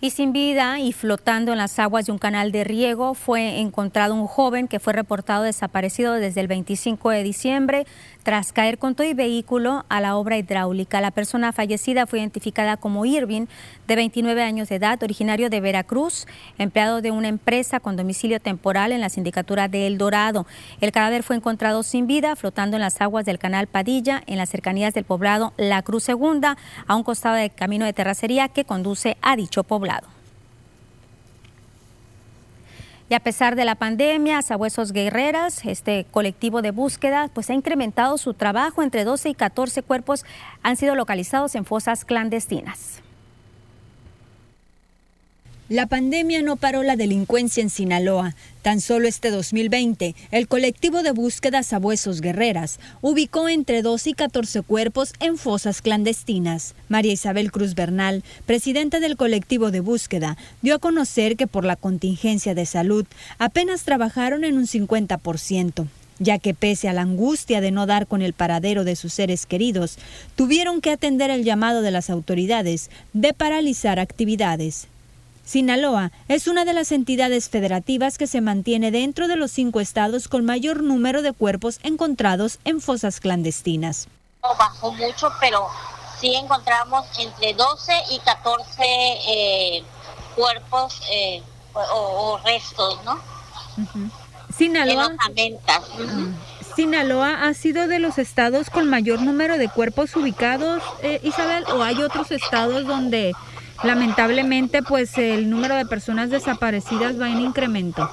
[0.00, 4.14] Y sin vida y flotando en las aguas de un canal de riego fue encontrado
[4.14, 7.86] un joven que fue reportado desaparecido desde el 25 de diciembre
[8.22, 11.00] tras caer con todo y vehículo a la obra hidráulica.
[11.00, 13.46] La persona fallecida fue identificada como Irving,
[13.86, 16.26] de 29 años de edad, originario de Veracruz,
[16.58, 20.46] empleado de una empresa con domicilio temporal en la sindicatura de El Dorado.
[20.80, 24.50] El cadáver fue encontrado sin vida, flotando en las aguas del canal Padilla, en las
[24.50, 29.16] cercanías del poblado La Cruz Segunda, a un costado del camino de terracería que conduce
[29.22, 30.17] a dicho poblado.
[33.10, 38.18] Y a pesar de la pandemia, Sabuesos Guerreras, este colectivo de búsqueda, pues ha incrementado
[38.18, 38.82] su trabajo.
[38.82, 40.26] Entre 12 y 14 cuerpos
[40.62, 43.02] han sido localizados en fosas clandestinas.
[45.68, 48.34] La pandemia no paró la delincuencia en Sinaloa.
[48.62, 54.62] Tan solo este 2020, el colectivo de búsqueda Sabuesos Guerreras ubicó entre 2 y 14
[54.62, 56.74] cuerpos en fosas clandestinas.
[56.88, 61.76] María Isabel Cruz Bernal, presidenta del colectivo de búsqueda, dio a conocer que por la
[61.76, 63.04] contingencia de salud
[63.38, 65.86] apenas trabajaron en un 50%
[66.20, 69.46] ya que pese a la angustia de no dar con el paradero de sus seres
[69.46, 69.98] queridos,
[70.34, 74.88] tuvieron que atender el llamado de las autoridades de paralizar actividades.
[75.48, 80.28] Sinaloa es una de las entidades federativas que se mantiene dentro de los cinco estados
[80.28, 84.08] con mayor número de cuerpos encontrados en fosas clandestinas.
[84.42, 85.66] Bajó mucho, pero
[86.20, 89.84] sí encontramos entre 12 y 14 eh,
[90.36, 93.18] cuerpos eh, o, restos, ¿no?
[94.54, 95.16] Sinaloa.
[96.76, 101.82] Sinaloa ha sido de los estados con mayor número de cuerpos ubicados, eh, Isabel, o
[101.82, 103.32] hay otros estados donde
[103.82, 108.10] lamentablemente pues el número de personas desaparecidas va en incremento.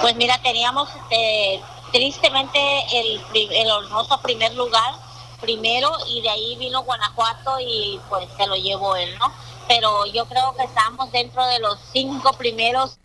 [0.00, 1.60] Pues mira, teníamos este,
[1.92, 2.58] tristemente
[2.92, 4.94] el, el hermoso primer lugar
[5.40, 9.32] primero y de ahí vino Guanajuato y pues se lo llevó él, ¿no?
[9.68, 12.98] Pero yo creo que estamos dentro de los cinco primeros.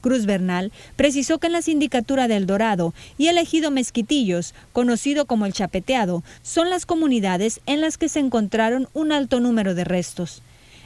[0.00, 5.46] Cruz Bernal precisó que en la sindicatura del Dorado y el ejido Mezquitillos, conocido como
[5.46, 10.42] el Chapeteado, son las comunidades en las que se encontraron un alto número de restos.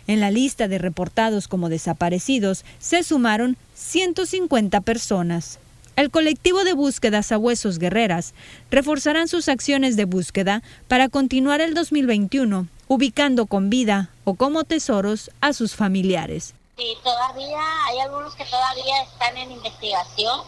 [0.09, 5.59] En la lista de reportados como desaparecidos se sumaron 150 personas.
[5.97, 8.33] El colectivo de búsqueda Sabuesos Guerreras
[8.71, 15.31] reforzarán sus acciones de búsqueda para continuar el 2021, ubicando con vida o como tesoros
[15.43, 16.55] a sus familiares.
[16.79, 20.41] Sí, todavía hay algunos que todavía están en investigación,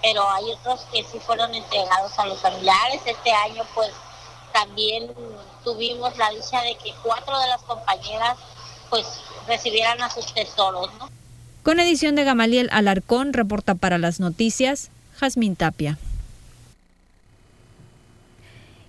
[0.00, 3.00] pero hay otros que sí fueron entregados a los familiares.
[3.04, 3.90] Este año pues
[4.52, 5.10] también
[5.64, 8.38] tuvimos la dicha de que cuatro de las compañeras
[8.90, 9.06] pues
[9.46, 10.90] recibieran a sus tesoros.
[10.98, 11.10] ¿no?
[11.62, 15.98] Con edición de Gamaliel Alarcón, reporta para las noticias Jazmín Tapia.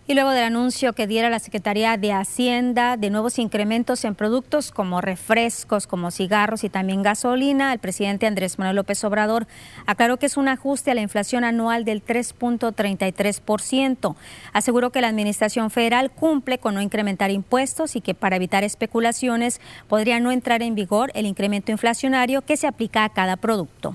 [0.10, 4.72] Y luego del anuncio que diera la Secretaría de Hacienda de nuevos incrementos en productos
[4.72, 9.46] como refrescos, como cigarros y también gasolina, el presidente Andrés Manuel López Obrador
[9.86, 14.16] aclaró que es un ajuste a la inflación anual del 3.33%.
[14.52, 19.62] Aseguró que la Administración Federal cumple con no incrementar impuestos y que para evitar especulaciones
[19.88, 23.94] podría no entrar en vigor el incremento inflacionario que se aplica a cada producto.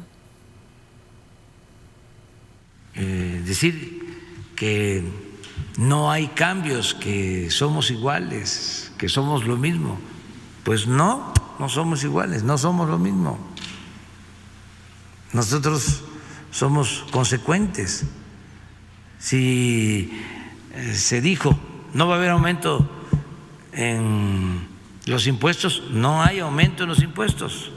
[2.94, 3.98] Eh, decir
[4.54, 5.02] que
[5.76, 9.98] no hay cambios, que somos iguales, que somos lo mismo.
[10.62, 13.38] Pues no, no somos iguales, no somos lo mismo.
[15.32, 16.02] Nosotros
[16.50, 18.04] somos consecuentes.
[19.18, 20.12] Si
[20.74, 21.58] eh, se dijo
[21.92, 22.88] no va a haber aumento
[23.72, 24.66] en
[25.06, 27.70] los impuestos, no hay aumento en los impuestos.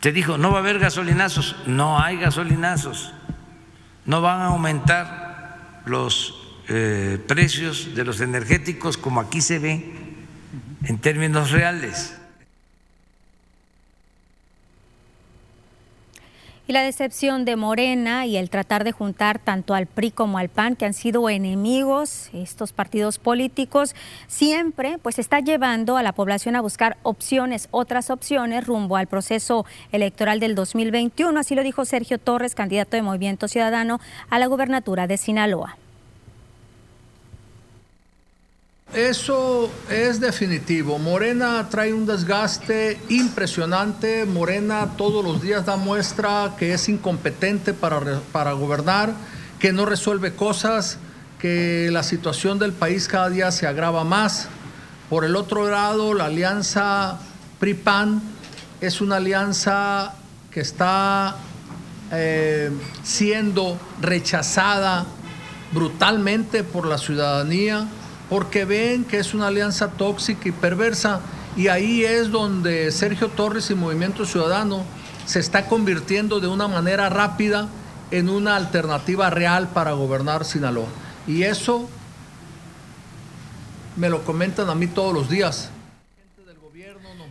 [0.00, 3.12] Se dijo no va a haber gasolinazos, no hay gasolinazos.
[4.04, 5.27] No van a aumentar
[5.88, 6.34] los
[6.68, 9.92] eh, precios de los energéticos como aquí se ve,
[10.84, 12.14] en términos reales.
[16.68, 20.50] Y la decepción de Morena y el tratar de juntar tanto al PRI como al
[20.50, 23.94] PAN, que han sido enemigos, estos partidos políticos,
[24.26, 29.64] siempre pues está llevando a la población a buscar opciones, otras opciones rumbo al proceso
[29.92, 31.40] electoral del 2021.
[31.40, 33.98] Así lo dijo Sergio Torres, candidato de Movimiento Ciudadano
[34.28, 35.78] a la gubernatura de Sinaloa.
[38.94, 40.98] Eso es definitivo.
[40.98, 44.24] Morena trae un desgaste impresionante.
[44.24, 49.12] Morena todos los días da muestra que es incompetente para, para gobernar,
[49.58, 50.96] que no resuelve cosas,
[51.38, 54.48] que la situación del país cada día se agrava más.
[55.10, 57.18] Por el otro lado, la alianza
[57.60, 58.22] PRI-PAN
[58.80, 60.14] es una alianza
[60.50, 61.36] que está
[62.10, 62.70] eh,
[63.02, 65.04] siendo rechazada
[65.72, 67.86] brutalmente por la ciudadanía
[68.28, 71.20] porque ven que es una alianza tóxica y perversa.
[71.56, 74.84] Y ahí es donde Sergio Torres y Movimiento Ciudadano
[75.26, 77.68] se está convirtiendo de una manera rápida
[78.10, 80.88] en una alternativa real para gobernar Sinaloa.
[81.26, 81.88] Y eso
[83.96, 85.70] me lo comentan a mí todos los días.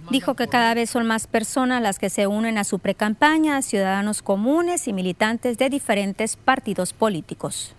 [0.10, 4.22] Dijo que cada vez son más personas las que se unen a su precampaña, ciudadanos
[4.22, 7.74] comunes y militantes de diferentes partidos políticos.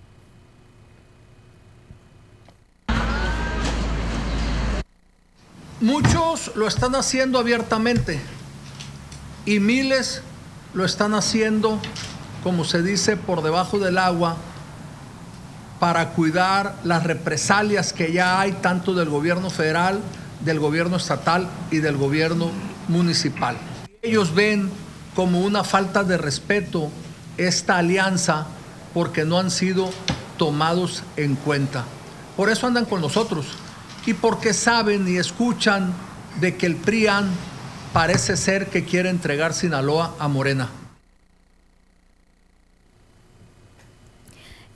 [5.81, 8.19] Muchos lo están haciendo abiertamente
[9.47, 10.23] y miles
[10.75, 11.79] lo están haciendo,
[12.43, 14.37] como se dice, por debajo del agua
[15.79, 20.01] para cuidar las represalias que ya hay tanto del gobierno federal,
[20.41, 22.51] del gobierno estatal y del gobierno
[22.89, 23.57] municipal.
[24.03, 24.73] Ellos ven
[25.15, 26.91] como una falta de respeto
[27.37, 28.49] esta alianza
[28.95, 29.91] porque no han sido
[30.39, 31.85] tomados en cuenta.
[32.37, 33.47] Por eso andan con nosotros
[34.09, 35.93] y porque saben y escuchan
[36.41, 37.29] de que el PRIAN
[37.93, 40.71] parece ser que quiere entregar Sinaloa a Morena.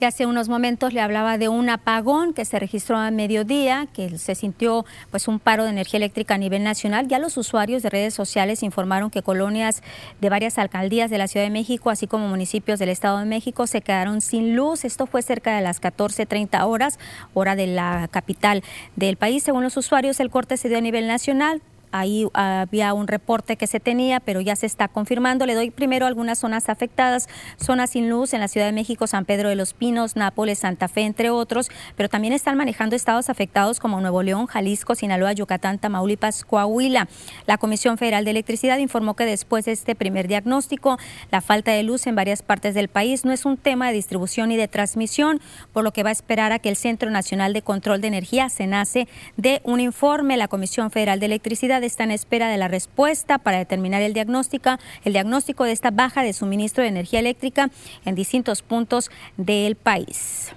[0.05, 4.35] Hace unos momentos le hablaba de un apagón que se registró a mediodía, que se
[4.35, 7.07] sintió pues un paro de energía eléctrica a nivel nacional.
[7.07, 9.81] Ya los usuarios de redes sociales informaron que colonias
[10.21, 13.67] de varias alcaldías de la Ciudad de México, así como municipios del Estado de México,
[13.67, 14.85] se quedaron sin luz.
[14.85, 16.99] Esto fue cerca de las 14:30 horas,
[17.33, 18.63] hora de la capital
[18.95, 19.43] del país.
[19.43, 21.61] Según los usuarios, el corte se dio a nivel nacional.
[21.95, 25.45] Ahí había un reporte que se tenía, pero ya se está confirmando.
[25.45, 29.25] Le doy primero algunas zonas afectadas, zonas sin luz en la Ciudad de México, San
[29.25, 33.79] Pedro de los Pinos, Nápoles, Santa Fe, entre otros, pero también están manejando estados afectados
[33.79, 37.07] como Nuevo León, Jalisco, Sinaloa, Yucatán, Tamaulipas, Coahuila.
[37.45, 40.97] La Comisión Federal de Electricidad informó que después de este primer diagnóstico,
[41.29, 44.51] la falta de luz en varias partes del país no es un tema de distribución
[44.51, 45.39] y de transmisión,
[45.73, 48.47] por lo que va a esperar a que el Centro Nacional de Control de Energía,
[48.67, 50.37] nace de un informe.
[50.37, 54.77] La Comisión Federal de Electricidad está en espera de la respuesta para determinar el diagnóstico,
[55.03, 57.69] el diagnóstico de esta baja de suministro de energía eléctrica
[58.05, 60.53] en distintos puntos del país.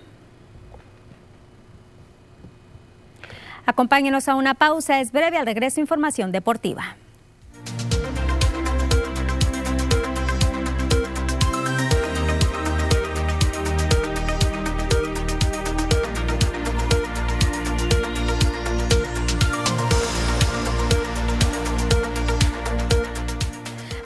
[3.66, 6.96] Acompáñenos a una pausa, es breve al regreso información deportiva.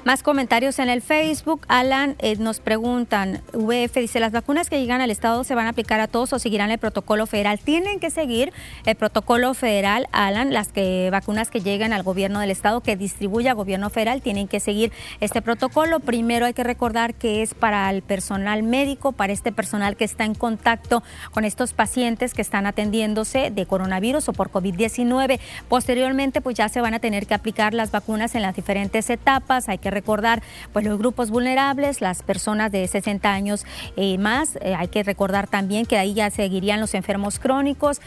[0.02, 1.60] Más comentarios en el Facebook.
[1.68, 5.70] Alan eh, nos preguntan, VF dice, las vacunas que llegan al Estado se van a
[5.70, 7.58] aplicar a todos o seguirán el protocolo federal.
[7.58, 8.50] Tienen que seguir
[8.86, 13.50] el protocolo federal, Alan, las que, vacunas que llegan al gobierno del Estado, que distribuye
[13.50, 14.90] al gobierno federal, tienen que seguir
[15.20, 16.00] este protocolo.
[16.00, 20.24] Primero hay que recordar que es para el personal médico, para este personal que está
[20.24, 25.40] en contacto con estos pacientes que están atendiéndose de coronavirus o por COVID-19.
[25.68, 29.68] Posteriormente, pues ya se van a tener que aplicar las vacunas en las diferentes etapas.
[29.68, 33.64] Hay que recordar pues los grupos vulnerables, las personas de 60 años
[33.96, 34.56] y más.
[34.56, 38.00] Eh, hay que recordar también que ahí ya seguirían los enfermos crónicos.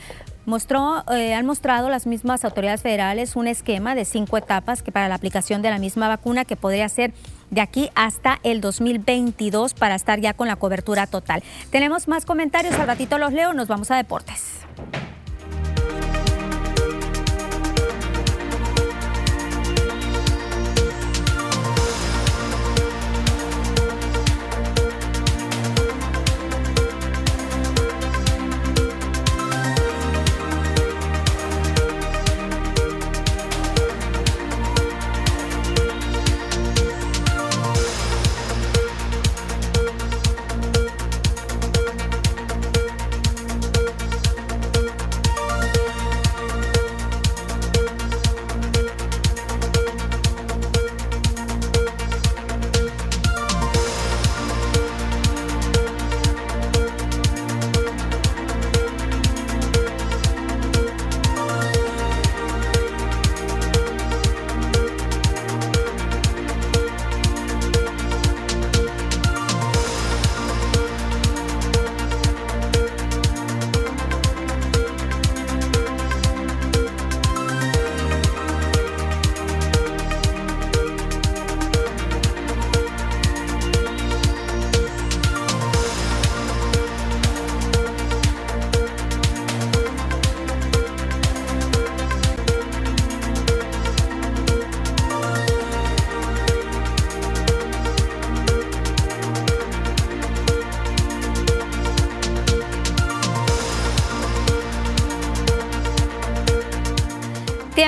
[0.46, 5.08] Mostró, eh, han mostrado las mismas autoridades federales un esquema de cinco etapas que para
[5.08, 7.14] la aplicación de la misma vacuna que podría ser
[7.50, 11.44] de aquí hasta el 2022 para estar ya con la cobertura total.
[11.70, 14.64] Tenemos más comentarios, al ratito los leo, nos vamos a deportes.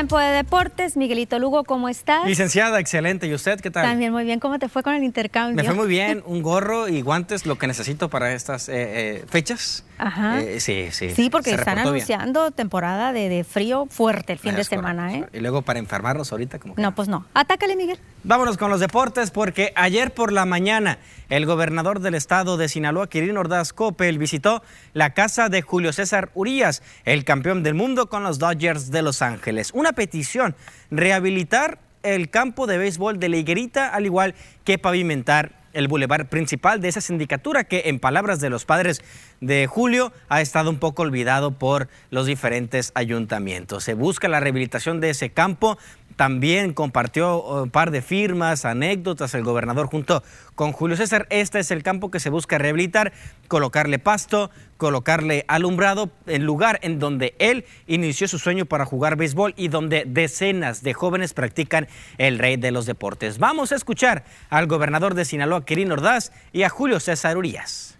[0.06, 0.97] Tiempo de deportes.
[0.97, 2.28] Miguelito Lugo, ¿cómo estás?
[2.28, 3.26] Licenciada, excelente.
[3.26, 3.86] ¿Y usted qué tal?
[3.86, 4.39] También muy bien.
[4.39, 5.56] ¿Cómo te fue con el intercambio?
[5.56, 6.22] Me fue muy bien.
[6.28, 9.84] Un gorro y guantes, lo que necesito para estas eh, eh, fechas.
[9.97, 10.41] Ajá.
[10.41, 11.09] Eh, sí, sí.
[11.11, 11.87] Sí, porque se están bien.
[11.87, 14.75] anunciando temporada de, de frío fuerte el fin de correcto.
[14.75, 15.25] semana, ¿eh?
[15.33, 17.25] Y luego para enfermarnos ahorita como que No, pues no.
[17.33, 17.99] Atácale, Miguel.
[18.23, 20.97] Vámonos con los deportes porque ayer por la mañana
[21.29, 26.31] el gobernador del estado de Sinaloa, Quirino Ordaz Coppel, visitó la casa de Julio César
[26.33, 29.71] Urías, el campeón del mundo con los Dodgers de Los Ángeles.
[29.73, 30.55] Una petición,
[30.91, 36.82] rehabilitar el campo de béisbol de la Higuerita, al igual que pavimentar el bulevar principal
[36.82, 39.03] de esa sindicatura que, en palabras de los padres
[39.41, 43.84] de Julio, ha estado un poco olvidado por los diferentes ayuntamientos.
[43.84, 45.78] Se busca la rehabilitación de ese campo.
[46.16, 50.24] También compartió uh, un par de firmas, anécdotas, el gobernador junto
[50.55, 51.28] con Julio César.
[51.30, 53.11] Este es el campo que se busca rehabilitar,
[53.47, 59.53] colocarle pasto, colocarle alumbrado, el lugar en donde él inició su sueño para jugar béisbol
[59.57, 61.88] y donde decenas de jóvenes practican
[62.18, 63.38] el rey de los deportes.
[63.38, 67.97] Vamos a escuchar al gobernador de Sinaloa, Quirino Ordaz, y a Julio César Urías.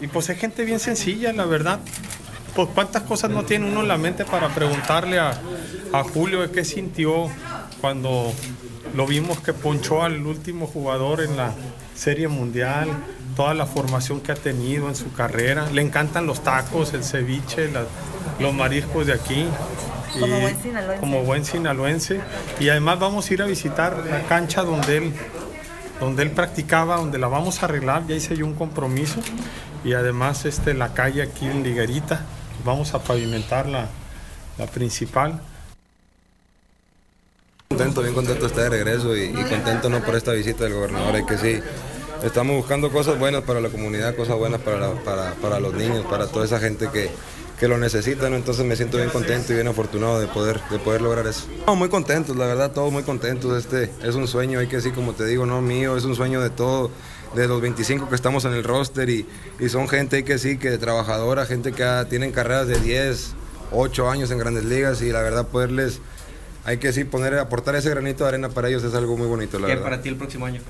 [0.00, 1.80] Y pues es gente bien sencilla, la verdad.
[2.54, 5.32] Pues cuántas cosas no tiene uno en la mente para preguntarle a,
[5.92, 7.28] a Julio de qué sintió
[7.80, 8.32] cuando
[8.94, 11.52] lo vimos que ponchó al último jugador en la
[11.94, 12.88] Serie Mundial,
[13.36, 15.70] toda la formación que ha tenido en su carrera.
[15.72, 17.84] Le encantan los tacos, el ceviche, la-
[18.38, 19.46] los mariscos de aquí.
[20.20, 21.00] Como buen sinaloense.
[21.00, 22.20] Como buen sinaloense.
[22.60, 25.12] Y además vamos a ir a visitar la cancha donde él
[26.00, 29.20] donde él practicaba, donde la vamos a arreglar, ya hice yo un compromiso
[29.84, 32.22] y además este, la calle aquí en Liguerita,
[32.64, 33.88] vamos a pavimentar la,
[34.58, 35.40] la principal.
[37.68, 40.74] Contento, bien contento de estar de regreso y, y contento no por esta visita del
[40.74, 41.60] gobernador, es que sí,
[42.22, 46.26] estamos buscando cosas buenas para la comunidad, cosas buenas para, para, para los niños, para
[46.26, 47.10] toda esa gente que,
[47.62, 48.34] que lo necesita, ¿no?
[48.34, 51.44] entonces me siento bien contento y bien afortunado de poder, de poder lograr eso.
[51.64, 54.90] No, muy contentos, la verdad, todos muy contentos, este es un sueño, hay que sí,
[54.90, 56.90] como te digo, no mío, es un sueño de todo,
[57.36, 59.28] de los 25 que estamos en el roster y,
[59.60, 63.34] y son gente hay que sí, que trabajadora, gente que ha- tienen carreras de 10,
[63.70, 66.00] 8 años en grandes ligas y la verdad poderles
[66.64, 69.60] hay que sí poner, aportar ese granito de arena para ellos es algo muy bonito,
[69.60, 69.84] la ¿Qué verdad.
[69.88, 70.60] para ti el próximo año?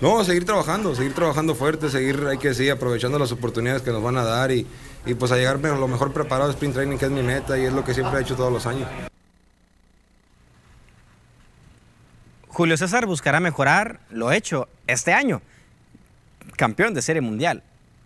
[0.00, 4.02] No, seguir trabajando, seguir trabajando fuerte, seguir, hay que sí, aprovechando las oportunidades que nos
[4.02, 4.66] van a dar y,
[5.04, 7.64] y pues a llegar lo mejor preparado a sprint training, que es mi meta y
[7.64, 8.88] es lo que siempre he hecho todos los años.
[12.48, 15.40] Julio César buscará mejorar lo hecho este año.
[16.56, 17.62] Campeón de Serie Mundial.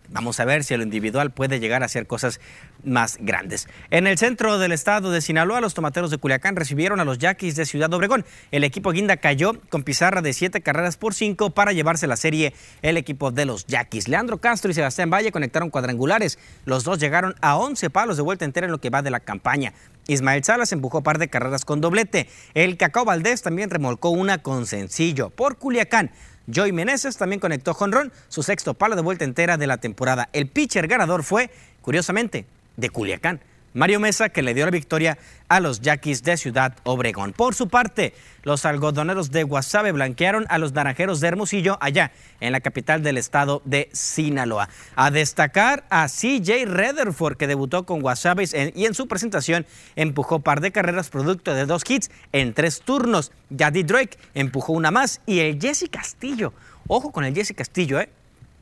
[0.08, 2.40] Vamos a ver si lo individual puede llegar a hacer cosas
[2.84, 3.68] más grandes.
[3.90, 7.56] En el centro del estado de Sinaloa, los tomateros de Culiacán recibieron a los Yaquis
[7.56, 8.24] de Ciudad Obregón.
[8.50, 12.54] El equipo Guinda cayó con pizarra de siete carreras por cinco para llevarse la serie
[12.82, 14.08] el equipo de los Yaquis.
[14.08, 16.38] Leandro Castro y Sebastián Valle conectaron cuadrangulares.
[16.64, 19.20] Los dos llegaron a 11 palos de vuelta entera en lo que va de la
[19.20, 19.72] campaña.
[20.08, 22.28] Ismael Salas empujó par de carreras con doblete.
[22.54, 25.30] El Cacao Valdés también remolcó una con sencillo.
[25.30, 26.12] Por Culiacán,
[26.52, 30.28] Joey Meneses también conectó jonrón, su sexto palo de vuelta entera de la temporada.
[30.32, 33.40] El pitcher ganador fue, curiosamente, de Culiacán.
[33.76, 35.18] Mario Mesa, que le dio la victoria
[35.48, 37.34] a los Yaquis de Ciudad Obregón.
[37.34, 42.10] Por su parte, los algodoneros de Guasave blanquearon a los naranjeros de Hermosillo, allá
[42.40, 44.70] en la capital del estado de Sinaloa.
[44.94, 50.62] A destacar a CJ Rutherford, que debutó con Guasave y en su presentación empujó par
[50.62, 53.30] de carreras producto de dos hits en tres turnos.
[53.50, 56.54] Yadi Drake empujó una más y el Jesse Castillo.
[56.88, 58.08] Ojo con el Jesse Castillo, ¿eh?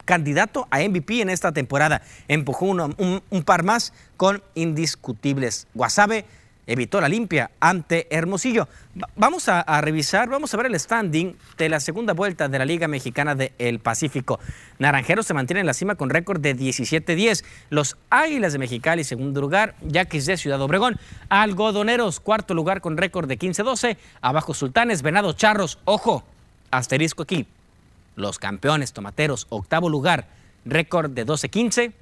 [0.04, 2.02] Candidato a MVP en esta temporada.
[2.28, 5.66] Empujó un, un par más con indiscutibles.
[5.74, 6.24] Guasave
[6.66, 8.68] evitó la limpia ante Hermosillo.
[9.00, 12.64] Va- Vamos a, revisar, vamos a ver el standing de la segunda vuelta de la
[12.64, 14.40] Liga Mexicana del Pacífico.
[14.78, 17.44] Naranjeros se mantiene en la cima con récord de 17-10.
[17.68, 19.74] Los Águilas de Mexicali, segundo lugar.
[19.82, 20.98] Yaquis de Ciudad Obregón.
[21.28, 23.98] Algodoneros, cuarto lugar con récord de 15-12.
[24.22, 25.78] Abajo Sultanes, Venados Charros.
[25.84, 26.24] Ojo,
[26.70, 27.46] asterisco aquí.
[28.16, 30.28] Los campeones tomateros, octavo lugar,
[30.64, 31.92] récord de 12-15.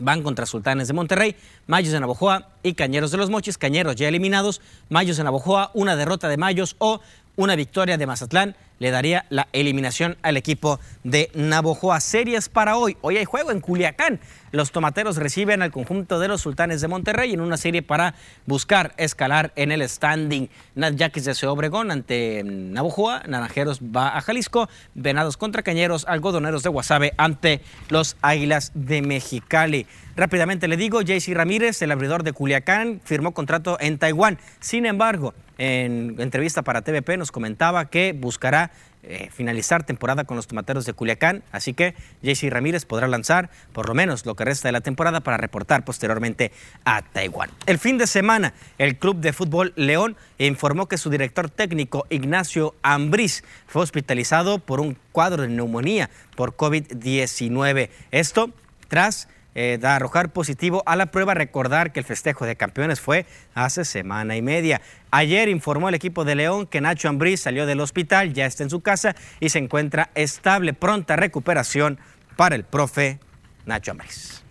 [0.00, 1.34] Van contra Sultanes de Monterrey,
[1.66, 3.58] Mayos de Navojoa y Cañeros de los Mochis.
[3.58, 7.00] Cañeros ya eliminados, Mayos de Navojoa, una derrota de Mayos o
[7.34, 12.00] una victoria de Mazatlán le daría la eliminación al equipo de Navojoa.
[12.00, 12.96] Series para hoy.
[13.00, 14.20] Hoy hay juego en Culiacán.
[14.50, 18.14] Los tomateros reciben al conjunto de los Sultanes de Monterrey en una serie para
[18.46, 20.48] buscar escalar en el standing.
[20.74, 26.70] Nat Yaquis de Obregón ante Navojoa, Naranjeros va a Jalisco, Venados contra Cañeros, Algodoneros de
[26.70, 27.60] Guasave ante
[27.90, 29.86] los Águilas de Mexicali.
[30.16, 34.38] Rápidamente le digo, JC Ramírez, el abridor de Culiacán, firmó contrato en Taiwán.
[34.58, 38.67] Sin embargo, en entrevista para TVP nos comentaba que buscará
[39.04, 43.88] eh, finalizar temporada con los tomateros de Culiacán, así que JC Ramírez podrá lanzar por
[43.88, 46.50] lo menos lo que resta de la temporada para reportar posteriormente
[46.84, 47.48] a Taiwán.
[47.66, 52.74] El fin de semana, el Club de Fútbol León informó que su director técnico Ignacio
[52.82, 57.90] Ambriz fue hospitalizado por un cuadro de neumonía por COVID-19.
[58.10, 58.50] Esto
[58.88, 59.28] tras
[59.60, 61.34] eh, de arrojar positivo a la prueba.
[61.34, 64.80] Recordar que el festejo de campeones fue hace semana y media.
[65.10, 68.70] Ayer informó el equipo de León que Nacho Ambriz salió del hospital, ya está en
[68.70, 70.74] su casa y se encuentra estable.
[70.74, 71.98] Pronta recuperación
[72.36, 73.18] para el profe
[73.66, 74.44] Nacho Ambriz.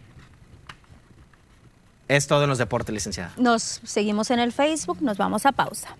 [2.09, 3.31] Es todo en los deportes, licenciada.
[3.37, 5.95] Nos seguimos en el Facebook, nos vamos a pausa.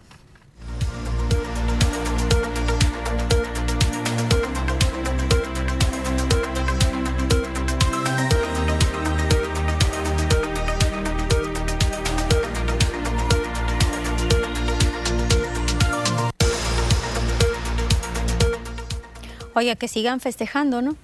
[19.58, 20.96] Oye, que sigan festejando, ¿no?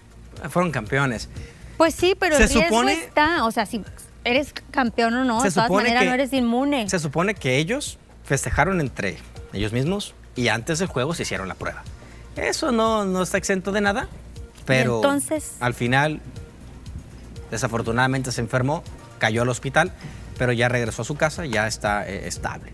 [0.50, 1.28] Fueron campeones.
[1.78, 3.82] Pues sí, pero se el riesgo supone, está, o sea, si
[4.24, 6.88] eres campeón o no, de todas maneras que- no eres inmune.
[6.88, 9.18] Se supone que ellos festejaron entre
[9.54, 11.84] ellos mismos y antes del juego se hicieron la prueba.
[12.36, 14.08] Eso no, no está exento de nada,
[14.66, 15.54] pero entonces?
[15.60, 16.22] al final
[17.50, 18.84] desafortunadamente se enfermó,
[19.18, 19.92] cayó al hospital,
[20.38, 22.72] pero ya regresó a su casa, ya está eh, estable.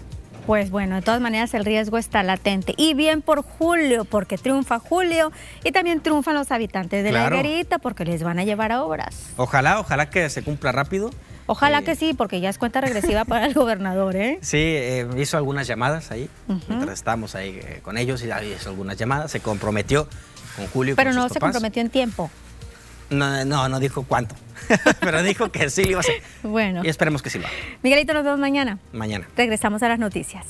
[0.49, 2.73] Pues bueno, de todas maneras el riesgo está latente.
[2.75, 5.31] Y bien por Julio, porque triunfa Julio
[5.63, 7.35] y también triunfan los habitantes de Claro.
[7.35, 9.27] la Higuerita porque les van a llevar a obras.
[9.37, 11.11] Ojalá, ojalá que se cumpla rápido.
[11.45, 14.39] Ojalá Eh, que sí, porque ya es cuenta regresiva para el gobernador, ¿eh?
[14.41, 16.59] Sí, eh, hizo algunas llamadas ahí, Ujú.
[16.67, 20.07] mientras estábamos ahí eh, con ellos, y hizo algunas llamadas, se comprometió
[20.55, 21.53] con Julio y Pero con no sus se papás.
[21.53, 22.31] comprometió en tiempo.
[23.10, 24.36] No, no, no dijo cuánto,
[24.99, 26.22] pero dijo que sí lo iba a hacer.
[26.43, 27.55] Bueno, Y esperemos que sí lo haga.
[27.82, 28.78] Miguelito, nos vemos mañana.
[28.93, 29.28] Mañana.
[29.36, 30.45] Regresamos a las noticias.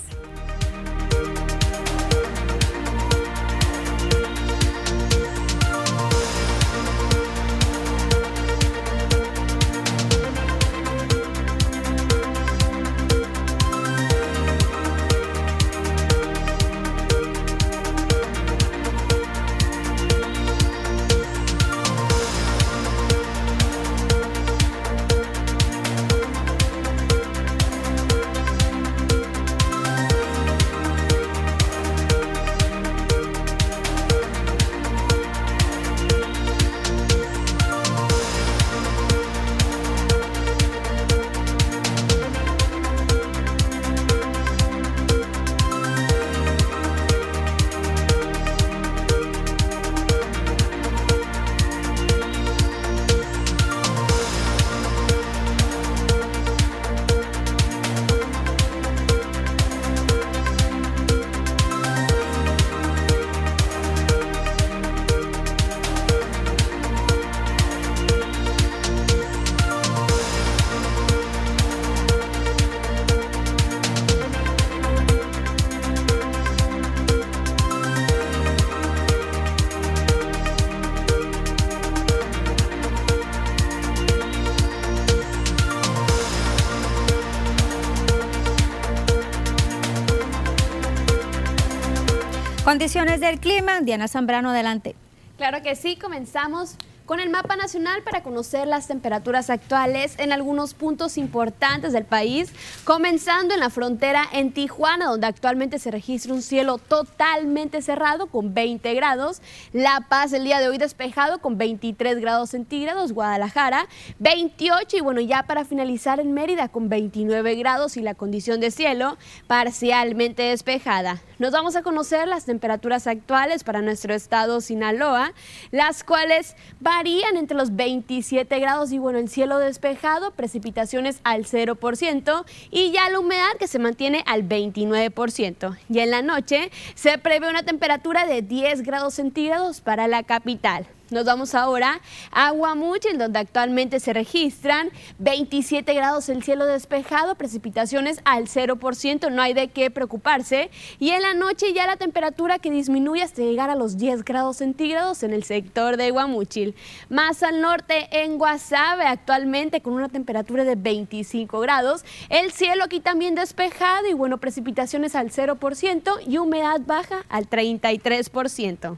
[93.20, 94.96] Condiciones del clima, Diana Zambrano, adelante.
[95.38, 100.74] Claro que sí, comenzamos con el mapa nacional para conocer las temperaturas actuales en algunos
[100.74, 102.54] puntos importantes del país,
[102.90, 108.56] comenzando en la frontera en Tijuana, donde actualmente se registra un cielo totalmente cerrado con
[108.56, 113.88] 20 grados, La Paz el día de hoy despejado con 23 grados centígrados, Guadalajara
[114.18, 118.72] 28 y bueno, ya para finalizar en Mérida con 29 grados y la condición de
[118.72, 121.22] cielo parcialmente despejada.
[121.40, 125.32] Nos vamos a conocer las temperaturas actuales para nuestro estado Sinaloa,
[125.72, 128.92] las cuales varían entre los 27 grados.
[128.92, 134.24] Y bueno, el cielo despejado, precipitaciones al 0% y ya la humedad que se mantiene
[134.26, 135.78] al 29%.
[135.90, 140.88] Y en la noche se prevé una temperatura de 10 grados centígrados para la capital.
[141.12, 142.02] Nos vamos ahora
[142.32, 149.42] a Guamuchil, donde actualmente se registran 27 grados el cielo despejado, precipitaciones al 0%, no
[149.42, 150.70] hay de qué preocuparse.
[151.00, 154.58] Y en la noche ya la temperatura que disminuye hasta llegar a los 10 grados
[154.58, 156.76] centígrados en el sector de Guamuchil.
[157.10, 162.06] Más al norte, en Guasave, actualmente con una temperatura de 25 grados.
[162.30, 168.98] El cielo aquí también despejado y bueno, precipitaciones al 0% y humedad baja al 33%.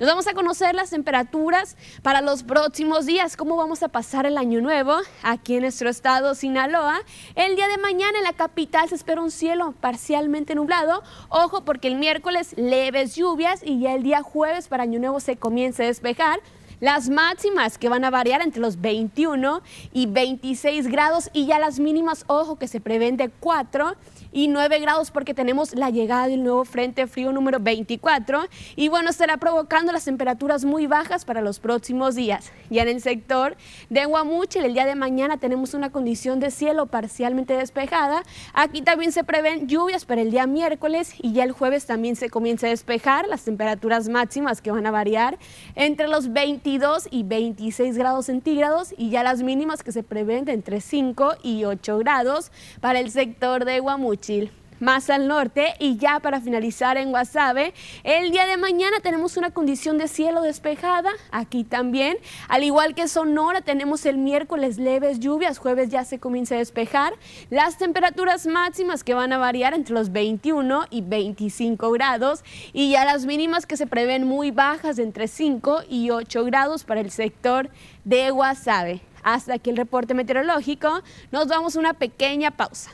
[0.00, 4.38] Nos vamos a conocer las temperaturas para los próximos días, cómo vamos a pasar el
[4.38, 7.02] año nuevo aquí en nuestro estado Sinaloa.
[7.34, 11.02] El día de mañana en la capital se espera un cielo parcialmente nublado.
[11.28, 15.36] Ojo porque el miércoles leves lluvias y ya el día jueves para año nuevo se
[15.36, 16.40] comienza a despejar.
[16.80, 19.60] Las máximas que van a variar entre los 21
[19.92, 23.96] y 26 grados y ya las mínimas, ojo, que se prevén de 4
[24.32, 29.10] y 9 grados porque tenemos la llegada del nuevo frente frío número 24 y bueno,
[29.10, 32.52] estará provocando las temperaturas muy bajas para los próximos días.
[32.70, 33.56] Ya en el sector
[33.88, 38.22] de Guamuchil el día de mañana tenemos una condición de cielo parcialmente despejada.
[38.54, 42.30] Aquí también se prevén lluvias para el día miércoles y ya el jueves también se
[42.30, 45.38] comienza a despejar las temperaturas máximas que van a variar
[45.74, 50.52] entre los 22 y 26 grados centígrados y ya las mínimas que se prevén de
[50.52, 53.80] entre 5 y 8 grados para el sector de
[54.20, 54.50] Guamuchil
[54.80, 59.50] más al norte y ya para finalizar en Guasave, el día de mañana tenemos una
[59.50, 62.16] condición de cielo despejada, aquí también,
[62.48, 67.12] al igual que Sonora tenemos el miércoles leves lluvias, jueves ya se comienza a despejar,
[67.50, 72.42] las temperaturas máximas que van a variar entre los 21 y 25 grados
[72.72, 77.02] y ya las mínimas que se prevén muy bajas entre 5 y 8 grados para
[77.02, 77.68] el sector
[78.04, 79.02] de Guasave.
[79.22, 82.92] Hasta aquí el reporte meteorológico, nos damos una pequeña pausa.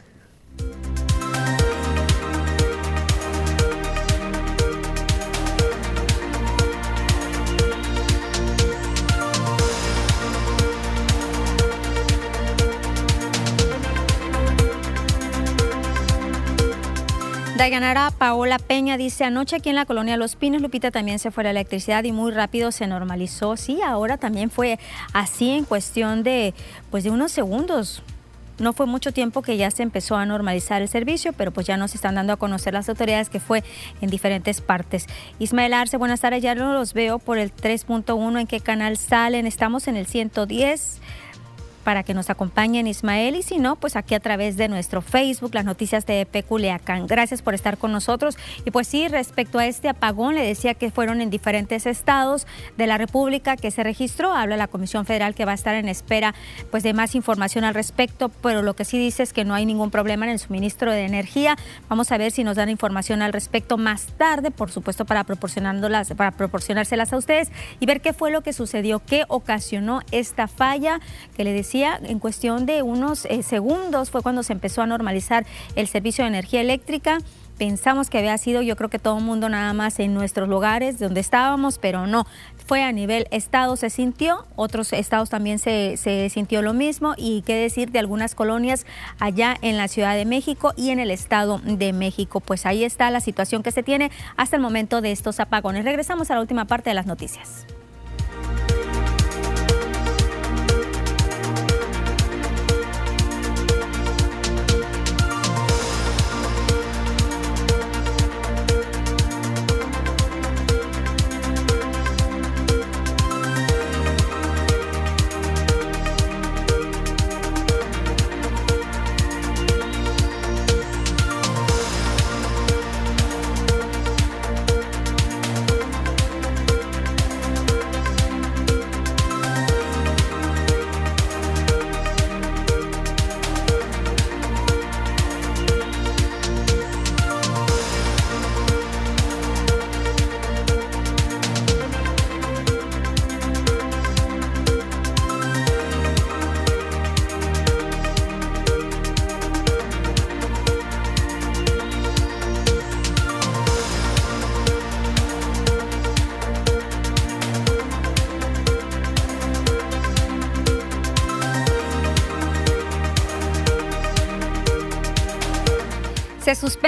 [17.67, 21.43] Dayanara Paola Peña dice, anoche aquí en la colonia Los Pinos, Lupita, también se fue
[21.43, 23.57] la electricidad y muy rápido se normalizó.
[23.57, 24.79] Sí, ahora también fue
[25.13, 26.55] así en cuestión de,
[26.93, 28.05] pues de unos segundos.
[28.61, 31.77] No fue mucho tiempo que ya se empezó a normalizar el servicio, pero pues ya
[31.77, 33.65] nos están dando a conocer las autoridades que fue
[34.01, 35.07] en diferentes partes.
[35.41, 39.45] Ismael Arce, buenas tardes, ya no los veo por el 3.1, ¿en qué canal salen?
[39.45, 41.01] Estamos en el 110
[41.87, 45.55] para que nos acompañen Ismael y si no, pues aquí a través de nuestro Facebook,
[45.55, 47.07] las noticias de Peculiacán.
[47.07, 48.37] Gracias por estar con nosotros.
[48.65, 52.89] Y pues sí, respecto a este apagón, le decía que fueron en diferentes estados de
[52.89, 54.33] la República que se registró.
[54.33, 56.35] Habla la Comisión Federal que va a estar en espera
[56.73, 59.65] pues de más información al respecto, pero lo que sí dice es que no hay
[59.65, 61.57] ningún problema en el suministro de energía.
[61.89, 66.13] Vamos a ver si nos dan información al respecto más tarde, por supuesto para proporcionándolas,
[66.15, 70.99] para proporcionárselas a ustedes y ver qué fue lo que sucedió, qué ocasionó esta falla
[71.37, 75.45] que le decía en cuestión de unos eh, segundos fue cuando se empezó a normalizar
[75.75, 77.19] el servicio de energía eléctrica.
[77.59, 80.99] Pensamos que había sido, yo creo que todo el mundo nada más en nuestros lugares
[80.99, 82.27] donde estábamos, pero no.
[82.67, 87.43] Fue a nivel estado, se sintió, otros estados también se, se sintió lo mismo y
[87.43, 88.85] qué decir de algunas colonias
[89.21, 92.41] allá en la Ciudad de México y en el Estado de México.
[92.41, 95.85] Pues ahí está la situación que se tiene hasta el momento de estos apagones.
[95.85, 97.67] Regresamos a la última parte de las noticias.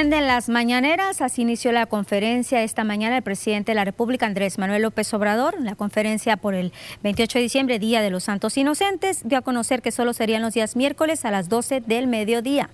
[0.09, 4.57] Suspenden las mañaneras, así inició la conferencia esta mañana el presidente de la República, Andrés
[4.57, 5.61] Manuel López Obrador.
[5.61, 9.83] La conferencia por el 28 de diciembre, Día de los Santos Inocentes, dio a conocer
[9.83, 12.71] que solo serían los días miércoles a las 12 del mediodía.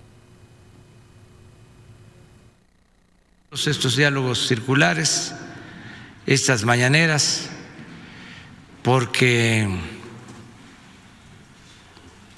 [3.51, 5.35] Estos diálogos circulares,
[6.25, 7.49] estas mañaneras,
[8.81, 9.67] porque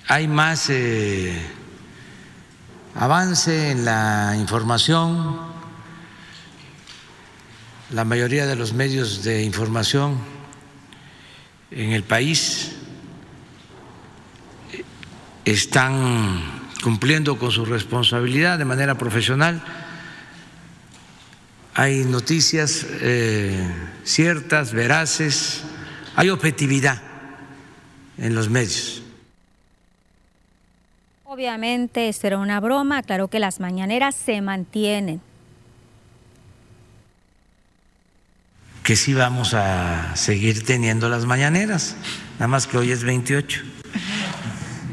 [0.08, 0.72] hay más...
[0.72, 1.40] Eh,
[2.98, 5.38] avance en la información.
[7.92, 10.18] La mayoría de los medios de información
[11.72, 12.74] en el país
[15.46, 16.42] están
[16.84, 19.64] cumpliendo con su responsabilidad de manera profesional.
[21.76, 23.72] Hay noticias eh,
[24.04, 25.62] ciertas, veraces,
[26.16, 27.02] hay objetividad
[28.18, 29.04] en los medios.
[31.30, 35.20] Obviamente esto era una broma, aclaró que las mañaneras se mantienen.
[38.82, 41.98] Que sí vamos a seguir teniendo las mañaneras,
[42.36, 43.62] nada más que hoy es 28.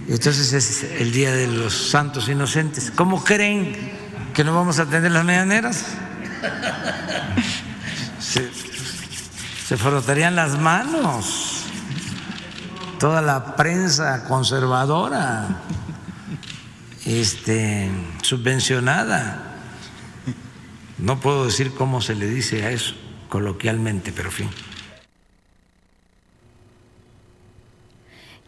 [0.09, 2.91] Entonces es el Día de los Santos Inocentes.
[2.91, 3.93] ¿Cómo creen
[4.35, 5.87] que no vamos a tener las mañaneras?
[8.19, 8.51] Se,
[9.69, 11.65] se frotarían las manos
[12.99, 15.61] toda la prensa conservadora
[17.07, 17.91] este,
[18.23, 19.61] subvencionada.
[20.99, 22.95] No puedo decir cómo se le dice a eso
[23.29, 24.49] coloquialmente, pero fin.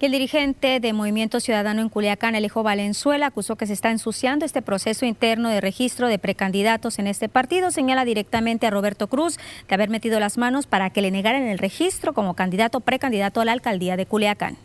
[0.06, 4.62] el dirigente de Movimiento Ciudadano en Culiacán, Alejo Valenzuela, acusó que se está ensuciando este
[4.62, 7.72] proceso interno de registro de precandidatos en este partido.
[7.72, 9.38] Señala directamente a Roberto Cruz
[9.68, 13.44] de haber metido las manos para que le negaran el registro como candidato precandidato a
[13.44, 14.56] la alcaldía de Culiacán.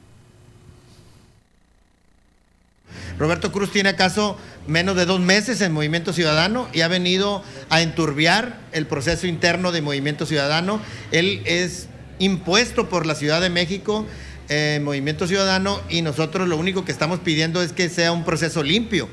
[3.22, 7.84] Roberto Cruz tiene acaso menos de dos meses en Movimiento Ciudadano y ha venido a
[7.84, 10.82] enturbiar el proceso interno de Movimiento Ciudadano.
[11.12, 11.86] Él es
[12.18, 14.08] impuesto por la Ciudad de México
[14.50, 18.64] en Movimiento Ciudadano y nosotros lo único que estamos pidiendo es que sea un proceso
[18.64, 19.08] limpio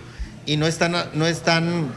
[0.47, 1.93] y no están, no están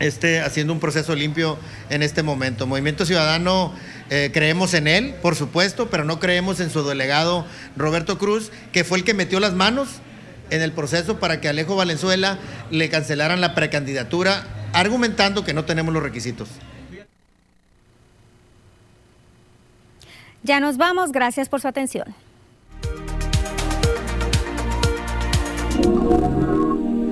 [0.00, 1.56] este, haciendo un proceso limpio
[1.88, 2.66] en este momento.
[2.66, 3.72] Movimiento Ciudadano
[4.10, 8.84] eh, creemos en él, por supuesto, pero no creemos en su delegado Roberto Cruz, que
[8.84, 9.88] fue el que metió las manos
[10.50, 12.38] en el proceso para que Alejo Valenzuela
[12.70, 16.48] le cancelaran la precandidatura, argumentando que no tenemos los requisitos.
[20.42, 22.14] Ya nos vamos, gracias por su atención.